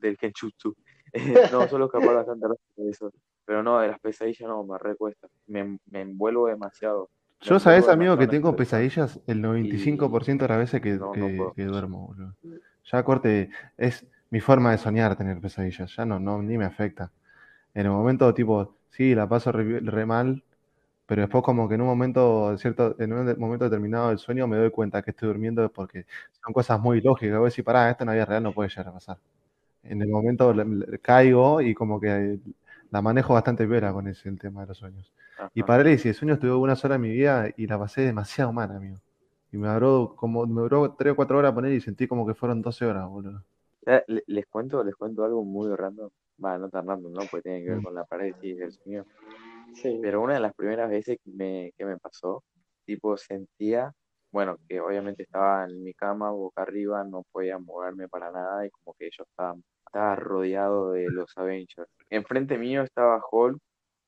[0.00, 0.74] del kenchutsu.
[1.52, 3.12] no, suelo escapar bastante rápido de eso.
[3.44, 5.28] Pero no, de las pesadillas no, me recuesta.
[5.46, 7.10] Me, me envuelvo demasiado.
[7.40, 11.00] Yo, sabes, amigo, que tengo pesadillas el 95% de las veces que,
[11.56, 12.34] que, duermo, boludo.
[12.84, 15.96] Ya corte, es mi forma de soñar tener pesadillas.
[15.96, 17.10] Ya no, no, ni me afecta.
[17.72, 20.42] En el momento, tipo, sí, la paso re mal,
[21.06, 24.56] pero después como que en un momento, cierto, en un momento determinado del sueño me
[24.56, 26.06] doy cuenta que estoy durmiendo porque
[26.44, 27.36] son cosas muy lógicas.
[27.38, 29.18] Voy a decir, pará, esto en la vida real no puede llegar a pasar.
[29.82, 30.54] En el momento
[31.02, 32.38] caigo y como que
[32.90, 35.12] la manejo bastante vera con ese el tema de los sueños.
[35.54, 38.70] Y parálisis de sueños tuve una sola en mi vida y la pasé demasiado mal,
[38.70, 38.98] amigo.
[39.52, 42.34] Y me duró como, me duró 3 o 4 horas poner y sentí como que
[42.34, 43.42] fueron 12 horas, boludo.
[44.06, 46.10] Les cuento, les cuento algo muy random.
[46.44, 47.20] Va, no tan random, ¿no?
[47.30, 47.84] Porque tiene que ver mm.
[47.84, 49.06] con la parálisis del sueño.
[49.82, 52.44] Pero una de las primeras veces que me, que me pasó,
[52.84, 53.92] tipo sentía,
[54.30, 58.70] bueno, que obviamente estaba en mi cama, boca arriba, no podía moverme para nada y
[58.70, 61.90] como que yo estaba, estaba rodeado de los Avengers.
[62.08, 63.60] Enfrente mío estaba Hulk,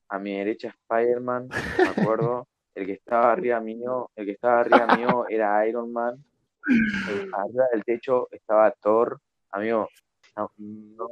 [0.09, 2.47] a mi derecha Spider-Man, me acuerdo.
[2.75, 6.25] El que estaba arriba mío, el que estaba arriba mío era Iron Man.
[7.37, 9.21] arriba del techo estaba Thor.
[9.51, 9.89] Amigo,
[10.37, 11.09] no, no.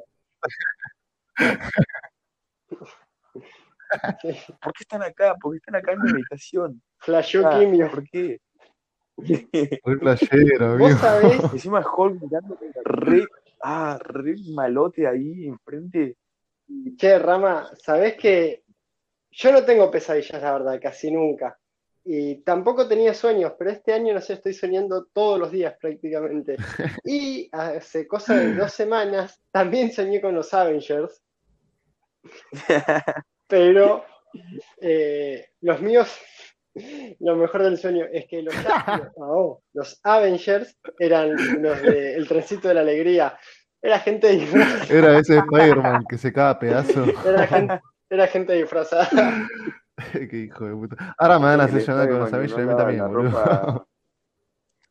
[4.62, 5.35] ¿Por qué están acá?
[5.35, 6.83] ¿Por qué están acá en mi habitación?
[6.99, 7.61] Flashó ah.
[7.90, 8.40] ¿Por qué?
[9.85, 10.89] Muy flashero, amigo.
[10.91, 11.41] ¿Vos sabés?
[11.53, 13.25] Encima Hulk mirando re,
[13.63, 16.17] ah, re malote ahí enfrente.
[16.97, 18.63] Che, Rama, ¿sabés que
[19.33, 21.59] yo no tengo pesadillas, la verdad, casi nunca.
[22.05, 26.57] Y tampoco tenía sueños, pero este año, no sé, estoy soñando todos los días prácticamente.
[27.05, 31.23] Y hace cosa de dos semanas también soñé con los Avengers.
[33.47, 34.05] Pero
[34.81, 36.17] eh, los míos,
[37.21, 38.55] lo mejor del sueño es que los,
[39.17, 43.39] oh, los Avengers eran los del trencito de la alegría.
[43.83, 44.99] Era gente disfrazada.
[44.99, 47.05] Era ese Spider-Man que se cada pedazo.
[48.13, 49.49] Era gente, disfrazada.
[50.13, 51.15] Qué hijo de puta.
[51.17, 53.33] Ahora me van a hacer llamar con los Avengers mí también.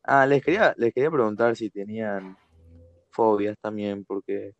[0.03, 2.37] Ah, les quería, les quería preguntar si tenían
[3.11, 4.53] fobias también, porque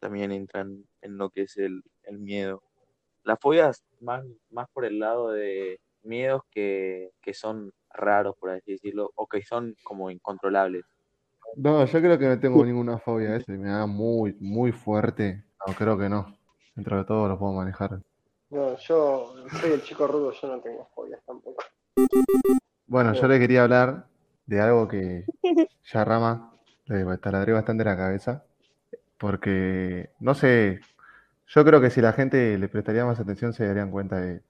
[0.00, 2.62] también entran en lo que es el, el miedo
[3.24, 9.10] las fobias más, más por el lado de miedos que, son raros, por así decirlo,
[9.14, 10.84] o que son como incontrolables.
[11.56, 15.44] No, yo creo que no tengo ninguna fobia, ese me da muy, muy fuerte.
[15.66, 16.26] No, creo que no.
[16.74, 18.00] Dentro de todo lo puedo manejar.
[18.50, 21.62] No, yo soy el chico rudo, yo no tengo fobias tampoco.
[22.86, 24.06] Bueno, yo le quería hablar
[24.46, 25.24] de algo que
[25.92, 26.54] ya rama,
[26.86, 28.44] le taladré bastante la cabeza.
[29.18, 30.80] Porque, no sé,
[31.46, 34.42] yo creo que si la gente le prestaría más atención se darían cuenta de,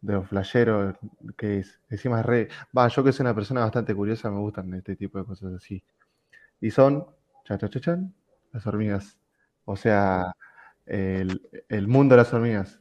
[0.00, 0.96] de los flasheros
[1.36, 1.80] que es.
[1.90, 2.48] Encima es re.
[2.76, 5.82] Va, yo que soy una persona bastante curiosa, me gustan este tipo de cosas así.
[6.60, 7.06] Y son,
[7.44, 8.14] cha, cha, cha, chan,
[8.52, 9.18] las hormigas.
[9.64, 10.32] O sea,
[10.86, 12.80] el, el mundo de las hormigas.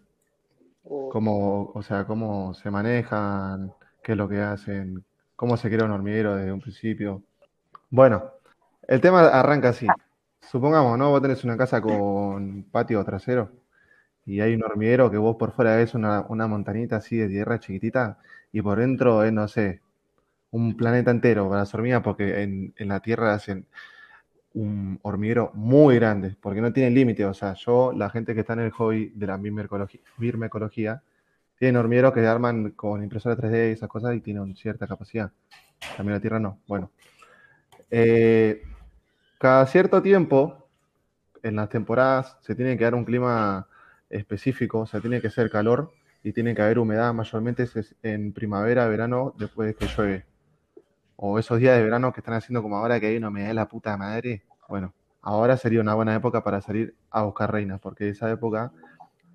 [0.84, 5.04] Uh, Cómo, o sea, cómo se manejan, qué es lo que hacen,
[5.36, 7.24] cómo se crea un hormiguero desde un principio.
[7.90, 8.32] Bueno,
[8.88, 9.88] el tema arranca así.
[10.42, 11.10] Supongamos, ¿no?
[11.10, 13.52] Vos tenés una casa con patio trasero
[14.28, 17.60] y hay un hormiguero que vos por fuera ves una, una montañita así de tierra
[17.60, 18.20] chiquitita
[18.52, 19.82] y por dentro es, no sé,
[20.52, 23.68] un planeta entero para las hormigas porque en, en la Tierra hacen
[24.54, 27.26] un hormiguero muy grande, porque no tienen límite.
[27.26, 31.04] O sea, yo, la gente que está en el hobby de la mirmecología
[31.58, 35.32] tienen hormigueros que arman con impresora 3D y esas cosas y tienen cierta capacidad.
[35.96, 36.60] También la Tierra no.
[36.68, 36.92] Bueno,
[37.92, 38.64] eh,
[39.40, 40.68] cada cierto tiempo,
[41.44, 43.68] en las temporadas, se tiene que dar un clima
[44.10, 45.92] específico, o sea, tiene que ser calor
[46.24, 47.66] y tiene que haber humedad, mayormente
[48.04, 50.26] en primavera, verano, después de que llueve.
[51.16, 53.54] O esos días de verano que están haciendo como ahora que hay una humedad de
[53.54, 54.44] la puta madre.
[54.68, 58.72] Bueno, ahora sería una buena época para salir a buscar reinas, porque esa época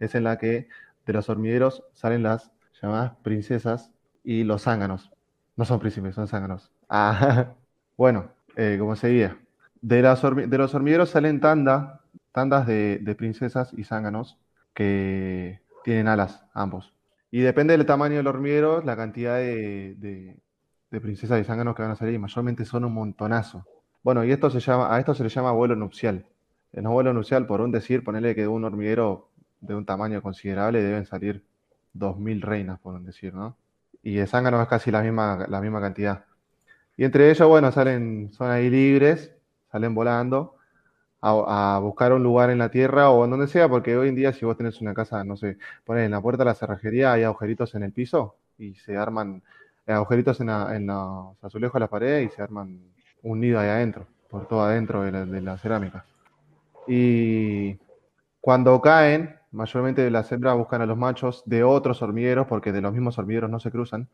[0.01, 0.69] es en la que
[1.07, 3.91] de los hormigueros salen las llamadas princesas
[4.23, 5.13] y los zánganos.
[5.57, 6.71] No son príncipes, son zánganos.
[6.89, 7.55] Ah,
[7.97, 9.39] bueno, eh, como seguía.
[9.81, 14.39] De, las de los hormigueros salen tanda, tandas de, de princesas y zánganos
[14.75, 16.95] que tienen alas, ambos.
[17.31, 20.37] Y depende del tamaño del hormiguero, la cantidad de, de-
[20.91, 22.15] de princesas y zánganos que van a salir.
[22.15, 23.67] Y mayormente son un montonazo.
[24.03, 26.27] Bueno, y esto se llama, a esto se le llama vuelo nupcial.
[26.73, 29.29] En un vuelo nupcial, por un decir, ponerle que de un hormiguero
[29.61, 31.45] de un tamaño considerable deben salir
[31.95, 33.57] 2.000 reinas, por un decir, ¿no?
[34.03, 36.25] Y de zánganos es casi la misma, la misma cantidad.
[36.97, 39.33] Y entre ellos, bueno, salen, son ahí libres,
[39.71, 40.57] salen volando
[41.23, 44.33] a, buscar un lugar en la tierra o en donde sea, porque hoy en día
[44.33, 47.75] si vos tenés una casa, no sé, pones en la puerta la cerrajería, hay agujeritos
[47.75, 49.43] en el piso y se arman
[49.87, 52.81] eh, agujeritos en, la- en los azulejos de la pared y se arman
[53.23, 56.05] un nido ahí adentro, por todo adentro de la, de la cerámica.
[56.87, 57.79] Y
[58.41, 62.93] cuando caen, mayormente las hembras buscan a los machos de otros hormigueros, porque de los
[62.93, 64.09] mismos hormigueros no se cruzan.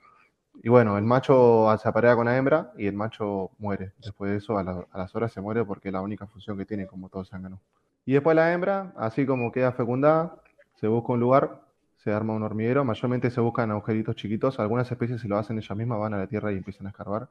[0.63, 3.93] Y bueno, el macho se aparea con la hembra y el macho muere.
[3.99, 6.59] Después de eso, a, la- a las horas se muere porque es la única función
[6.59, 7.61] que tiene, como todo zángano.
[8.05, 10.37] Y después la hembra, así como queda fecundada,
[10.75, 11.61] se busca un lugar,
[11.97, 12.85] se arma un hormiguero.
[12.85, 14.59] Mayormente se buscan agujeritos chiquitos.
[14.59, 17.29] Algunas especies se lo hacen ellas mismas, van a la tierra y empiezan a escarbar.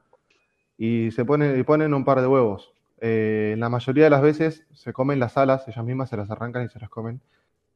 [0.78, 2.72] Y se ponen, y ponen un par de huevos.
[3.00, 6.64] Eh, la mayoría de las veces se comen las alas, ellas mismas se las arrancan
[6.64, 7.20] y se las comen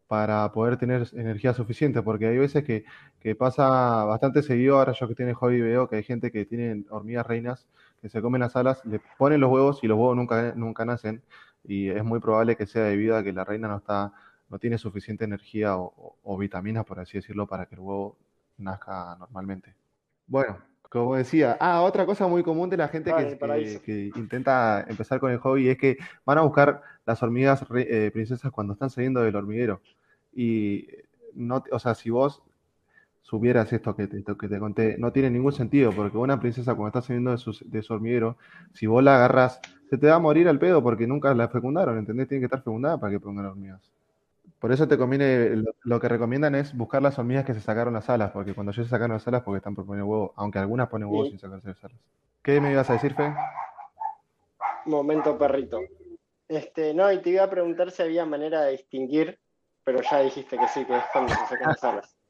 [0.09, 2.85] para poder tener energía suficiente, porque hay veces que,
[3.21, 6.85] que pasa bastante seguido, ahora yo que tiene hobby veo que hay gente que tiene
[6.91, 7.67] hormigas reinas
[8.03, 11.23] que se comen las alas, le ponen los huevos y los huevos nunca, nunca nacen,
[11.65, 14.12] y es muy probable que sea debido a que la reina no está,
[14.49, 18.19] no tiene suficiente energía o, o- o vitaminas, por así decirlo, para que el huevo
[18.59, 19.75] nazca normalmente.
[20.27, 20.59] Bueno,
[20.92, 23.24] como decía, ah, otra cosa muy común de la gente Ah,
[23.83, 28.52] que, intenta empezar con el hobby es que van a buscar las hormigas eh, princesas
[28.52, 29.81] cuando están saliendo del hormiguero.
[30.35, 30.87] Y
[31.35, 32.42] no, o sea, si vos
[33.22, 36.74] supieras esto que te, esto que te conté, no tiene ningún sentido, porque una princesa
[36.74, 38.37] cuando está saliendo de su, de su hormiguero,
[38.74, 41.96] si vos la agarrás, se te va a morir al pedo porque nunca la fecundaron,
[41.96, 42.28] ¿entendés?
[42.28, 43.81] Tiene que estar fecundada para que pongan hormigas.
[44.62, 47.94] Por eso te conviene, lo, lo que recomiendan es buscar las hormigas que se sacaron
[47.94, 50.61] las alas, porque cuando ya se sacaron las alas porque están por poner huevos, aunque
[50.61, 51.31] algunas ponen huevos Sí.
[51.31, 51.98] sin sacarse las alas.
[52.44, 53.35] ¿Qué me ibas a decir, Fe?
[54.87, 55.81] Momento perrito.
[56.46, 59.40] Este, no, y te iba a preguntar si había manera de distinguir,
[59.83, 62.16] pero ya dijiste que sí, que es cuando se sacan las alas.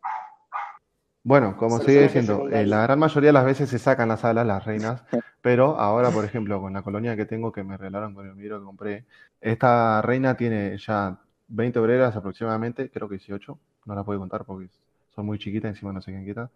[1.25, 4.45] Bueno, como sigue diciendo, eh, la gran mayoría de las veces se sacan las alas,
[4.45, 5.05] las reinas,
[5.40, 8.59] pero ahora, por ejemplo, con la colonia que tengo que me regalaron con el video
[8.59, 9.05] que compré,
[9.40, 11.21] esta reina tiene ya
[11.53, 14.69] 20 obreras aproximadamente, creo que 18, no la puedo contar porque
[15.15, 16.51] son muy chiquitas, encima no sé quién quita.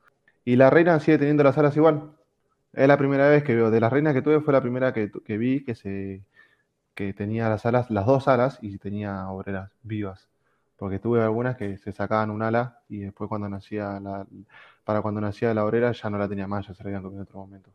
[0.45, 2.13] Y la reina sigue teniendo las alas igual.
[2.73, 5.11] Es la primera vez que veo, de las reinas que tuve fue la primera que,
[5.25, 6.23] que vi que se
[6.95, 10.29] que tenía las alas, las dos alas y tenía obreras vivas.
[10.79, 14.27] Porque tuve algunas que se sacaban un ala y después cuando nacía la,
[14.85, 17.23] para cuando nacía la obrera ya no la tenía más, ya se la habían comido
[17.23, 17.71] en otro momento.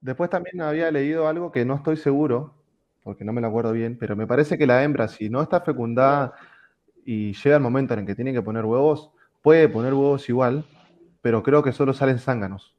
[0.00, 2.54] Después también había leído algo que no estoy seguro,
[3.02, 5.60] porque no me lo acuerdo bien, pero me parece que la hembra, si no está
[5.62, 6.34] fecundada
[7.04, 9.10] y llega el momento en el que tiene que poner huevos,
[9.42, 10.64] puede poner huevos igual,
[11.22, 12.74] pero creo que solo salen zánganos.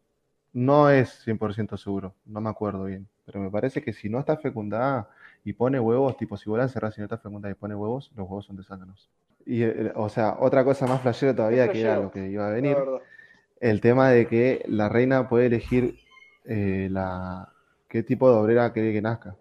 [0.54, 4.38] No es 100% seguro, no me acuerdo bien, pero me parece que si no está
[4.38, 5.10] fecundada
[5.46, 8.12] y pone huevos, tipo si vos la encerrás y no está fecundada y pone huevos,
[8.16, 9.10] los huevos son de zánganos.
[9.46, 12.52] Y, eh, o sea, otra cosa más flashera todavía que era lo que iba a
[12.52, 12.78] venir,
[13.60, 16.00] el tema de que la reina puede elegir
[16.46, 17.54] eh, la,
[17.88, 19.36] qué tipo de obrera quiere que nazca.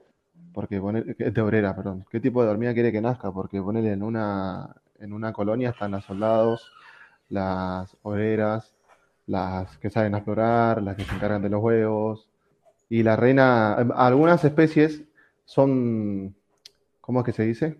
[0.53, 2.05] Porque poner, de obrera, perdón.
[2.11, 3.31] ¿Qué tipo de hormiga quiere que nazca?
[3.33, 6.73] Porque ponerle en una, en una colonia están los soldados,
[7.29, 8.75] las obreras,
[9.27, 12.29] las que saben explorar, las que se encargan de los huevos.
[12.89, 15.03] Y la reina, algunas especies
[15.45, 16.35] son,
[17.01, 17.79] ¿cómo es que se dice?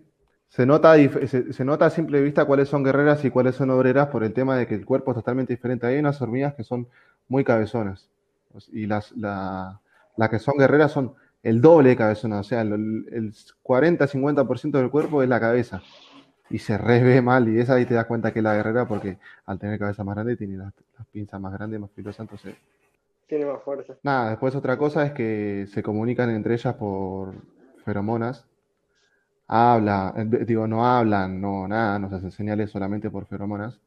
[0.49, 4.23] Se nota, se, nota a simple vista cuáles son guerreras y cuáles son obreras por
[4.23, 5.87] el tema de que el cuerpo es totalmente diferente.
[5.87, 6.87] Hay unas hormigas que son
[7.27, 8.09] muy cabezonas
[8.71, 9.79] y las, la,
[10.29, 11.13] que son guerreras son
[11.43, 12.73] el doble de cabezonas, o sea, el,
[13.11, 13.33] el
[13.63, 15.81] 40-50% del cuerpo es la cabeza
[16.51, 19.17] y se re mal y esa ahí te das cuenta que es la guerrera porque
[19.45, 20.73] al tener cabeza más grande tiene las,
[21.11, 22.55] pinzas más grandes, más filosas, entonces...
[23.27, 23.93] Tiene más fuerza.
[24.03, 27.33] Nada, después otra cosa es que se comunican entre ellas por
[27.85, 28.45] feromonas.
[29.47, 33.79] Habla, eh, digo, no hablan, no, nada, nos hacen señales solamente por feromonas.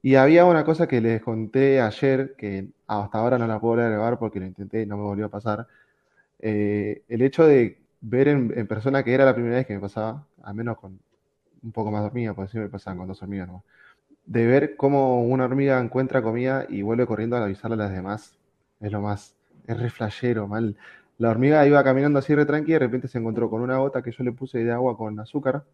[0.00, 4.18] Y había una cosa que les conté ayer, que hasta ahora no la puedo agregar
[4.18, 5.66] porque lo intenté y no me volvió a pasar.
[6.46, 10.26] Eh, el hecho de ver en, persona que era la primera vez que me pasaba,
[10.42, 11.00] al menos con
[11.62, 13.48] un poco más dormida, porque siempre pasaban con dos hormigas.
[14.26, 18.36] De ver cómo una hormiga encuentra comida y vuelve corriendo a avisarle a las demás.
[18.80, 19.34] Es lo más.
[19.66, 20.76] Es re flashero, mal.
[21.16, 24.02] La hormiga iba caminando así re tranquila y de repente se encontró con una gota
[24.02, 25.64] que yo le puse de agua con azúcar.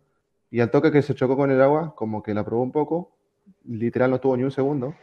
[0.53, 3.11] Y al toque que se chocó con el agua, como que la probó un poco,
[3.65, 4.95] literal no tuvo ni un segundo,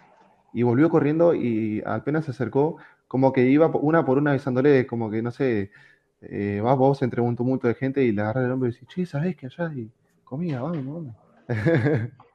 [0.53, 2.77] y volvió corriendo y apenas se acercó,
[3.07, 5.71] como que iba una por una avisándole, como que no sé,
[6.21, 8.85] eh, vas vos entre un tumulto de gente y le agarra el hombro y dice,
[8.87, 9.91] che, ¿sabés que allá hay
[10.23, 11.15] comida, vamos, vamos.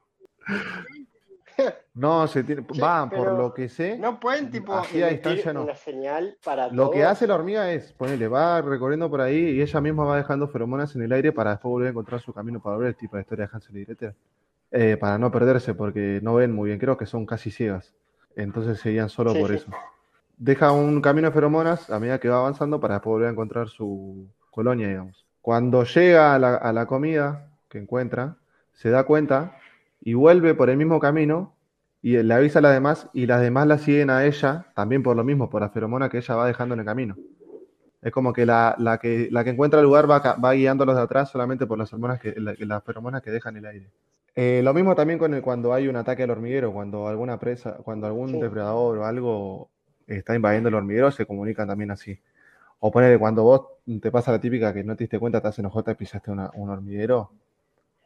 [1.93, 3.97] no, se tiene, van, por lo que sé.
[3.97, 5.63] No pueden, tipo, a distancia no.
[5.63, 9.61] una señal para Lo que hace la hormiga es, ponele, va recorriendo por ahí y
[9.61, 12.61] ella misma va dejando feromonas en el aire para después volver a encontrar su camino
[12.61, 14.15] para ver el tipo de historia de Hansel y Gretel.
[14.71, 17.93] Eh, para no perderse, porque no ven muy bien, creo que son casi ciegas.
[18.35, 19.69] Entonces seguían solo por eso.
[20.43, 23.69] Deja un camino de feromonas a medida que va avanzando para después volver a encontrar
[23.69, 25.25] su colonia, digamos.
[25.39, 28.35] Cuando llega a la, a la comida, que encuentra,
[28.73, 29.55] se da cuenta
[30.01, 31.55] y vuelve por el mismo camino
[32.01, 35.15] y le avisa a las demás y las demás la siguen a ella también por
[35.15, 37.15] lo mismo, por la feromona que ella va dejando en el camino.
[38.01, 40.97] Es como que la, la que, la que encuentra el lugar va, va guiando los
[40.97, 43.89] de atrás solamente por las hormonas que, las feromonas que dejan el aire.
[44.35, 47.77] Eh, lo mismo también con el, cuando hay un ataque al hormiguero, cuando alguna presa,
[47.77, 49.69] cuando algún depredador o algo
[50.07, 52.19] está invadiendo el hormiguero, se comunican también así.
[52.79, 53.61] O poner cuando vos
[54.01, 56.69] te pasa la típica que no te diste cuenta, te haces enojota y pisaste un
[56.69, 57.31] hormiguero,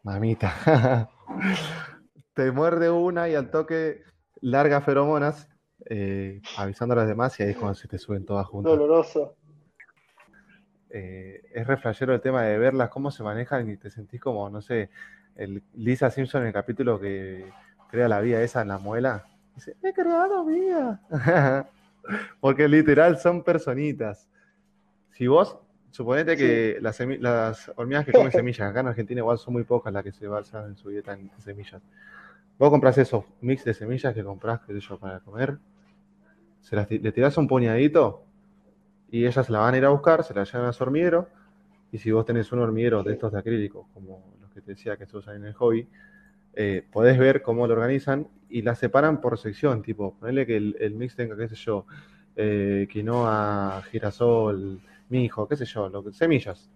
[0.03, 1.09] Mamita.
[2.33, 4.03] te muerde una y al toque
[4.41, 5.49] larga feromonas,
[5.85, 8.71] eh, avisando a las demás y ahí es cuando se te suben todas juntas.
[8.71, 9.35] Doloroso.
[10.89, 14.61] Eh, es reflejero el tema de verlas, cómo se manejan y te sentís como, no
[14.61, 14.89] sé,
[15.35, 17.51] el Lisa Simpson en el capítulo que
[17.89, 19.25] crea la vida esa en la muela.
[19.55, 21.01] Dice, he creado vida.
[22.39, 24.29] Porque literal son personitas.
[25.11, 25.59] Si vos
[25.91, 29.91] Suponete que las, las, hormigas que comen semillas, acá en Argentina igual son muy pocas
[29.91, 31.81] las que se basan en su dieta en semillas.
[32.59, 35.57] Vos compras esos mix de semillas que compras, qué sé yo, para comer,
[36.61, 38.23] se las, le tirás un puñadito
[39.09, 41.29] y ellas la van a ir a buscar, se la llevan a su hormiguero,
[41.91, 44.97] y si vos tenés un hormiguero de estos de acrílico, como los que te decía
[44.97, 45.87] que se usan en el hobby,
[46.53, 50.93] eh, podés ver cómo lo organizan y la separan por sección, tipo, ponele que el,
[50.95, 51.85] mix tenga, qué sé yo,
[52.35, 54.79] eh, quinoa, girasol,
[55.09, 56.69] mi hijo, qué sé yo, semillas.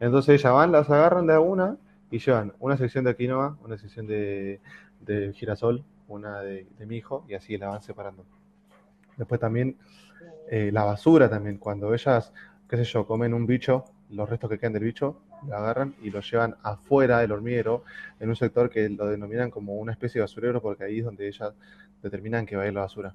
[0.00, 1.76] Entonces ellas van, las agarran de una
[2.10, 4.60] y llevan una sección de quinoa, una sección de,
[5.34, 8.24] girasol, una de, mi hijo, y así la van separando.
[9.16, 9.76] Después también
[10.50, 12.32] eh, la basura también, cuando ellas,
[12.68, 16.10] qué sé yo, comen un bicho, los restos que quedan del bicho, lo agarran y
[16.10, 17.84] lo llevan afuera del hormiguero,
[18.20, 21.26] en un sector que lo denominan como una especie de basurero, porque ahí es donde
[21.28, 21.52] ellas
[22.02, 23.14] determinan que va a ir la basura.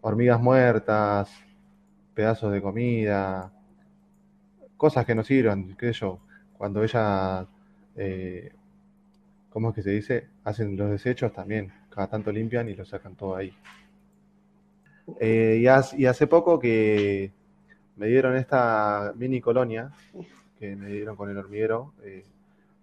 [0.00, 1.30] Hormigas muertas,
[2.14, 3.52] pedazos de comida,
[4.76, 6.20] cosas que no sirvan, qué sé yo,
[6.56, 7.46] cuando ella,
[7.96, 8.52] eh,
[9.50, 10.28] ¿cómo es que se dice?
[10.44, 13.54] Hacen los desechos también, cada tanto limpian y lo sacan todo ahí.
[15.18, 15.66] Eh, y,
[16.06, 17.32] hace, poco que
[17.96, 19.90] me dieron esta mini colonia
[20.60, 21.94] que me dieron con el hormiguero.
[22.04, 22.24] Eh,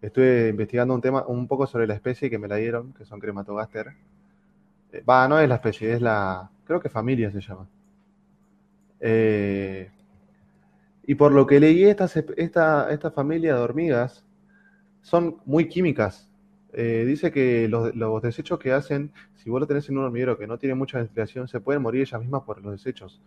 [0.02, 3.20] estuve investigando un tema, un poco sobre la especie que me la dieron, que son
[3.20, 3.94] crematogaster.
[5.08, 7.68] Va, no es la especie, es la, creo que familia se llama.
[9.00, 9.92] Eh,
[11.06, 12.06] y por lo que leí, esta,
[12.90, 14.26] esta familia de hormigas
[15.04, 16.28] son muy químicas.
[16.74, 20.48] Eh, dice que los, desechos que hacen, si vos lo tenés en un hormiguero que
[20.48, 23.22] no tiene mucha ventilación, se pueden morir ellas mismas por los desechos.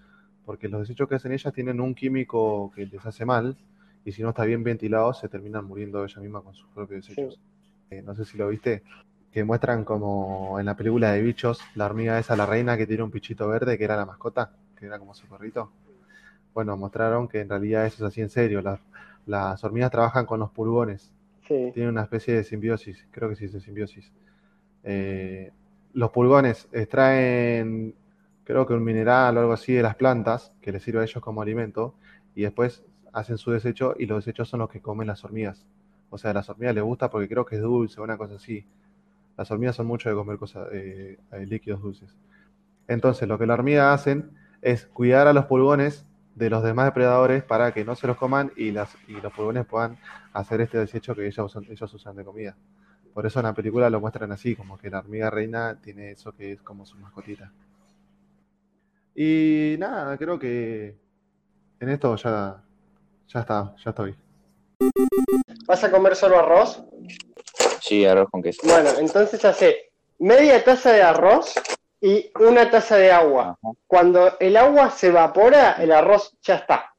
[0.44, 3.56] Porque los desechos que hacen ellas tienen un químico que les hace mal,
[4.04, 7.40] y si no está bien ventilado, se terminan muriendo ellas mismas con sus propios desechos.
[7.90, 8.82] Eh, no sé si lo viste,
[9.32, 13.02] que muestran como en la película de bichos, la hormiga esa, la reina que tiene
[13.02, 15.70] un pichito verde, que era la mascota, que era como su perrito.
[16.54, 18.60] Bueno, mostraron que en realidad eso es así en serio.
[18.62, 18.80] Las,
[19.26, 21.12] las hormigas trabajan con los pulgones.
[21.46, 21.70] Sí.
[21.74, 24.10] Tienen una especie de simbiosis, creo que sí es de simbiosis.
[24.82, 25.52] Eh,
[25.92, 27.94] los pulgones extraen,
[28.44, 31.22] creo que un mineral o algo así de las plantas que les sirve a ellos
[31.22, 31.94] como alimento
[32.34, 35.66] y después hacen su desecho y los desechos son los que comen las hormigas.
[36.10, 38.66] O sea, a las hormigas les gusta porque creo que es dulce una cosa así.
[39.36, 42.14] Las hormigas son mucho de comer cosas, eh, eh, líquidos dulces.
[42.88, 44.32] Entonces, lo que las hormigas hacen
[44.62, 46.04] es cuidar a los pulgones
[46.34, 49.98] de los demás depredadores para que no se los coman y, las, los pulgones puedan
[50.32, 52.56] hacer este desecho que ellos ellos usan de comida.
[53.14, 56.32] Por eso en la película lo muestran así, como que la hormiga reina tiene eso
[56.32, 57.52] que es como su mascotita.
[59.14, 60.96] Y nada, creo que
[61.80, 62.62] en esto ya,
[63.32, 64.16] ya está, ya estoy.
[65.66, 66.82] ¿Vas a comer solo arroz?
[67.80, 68.60] Sí, arroz con queso.
[68.64, 71.54] Bueno, entonces hace media taza de arroz
[72.00, 73.58] y una taza de agua.
[73.62, 73.74] Ajá.
[73.86, 76.89] Cuando el agua se evapora, el arroz ya está.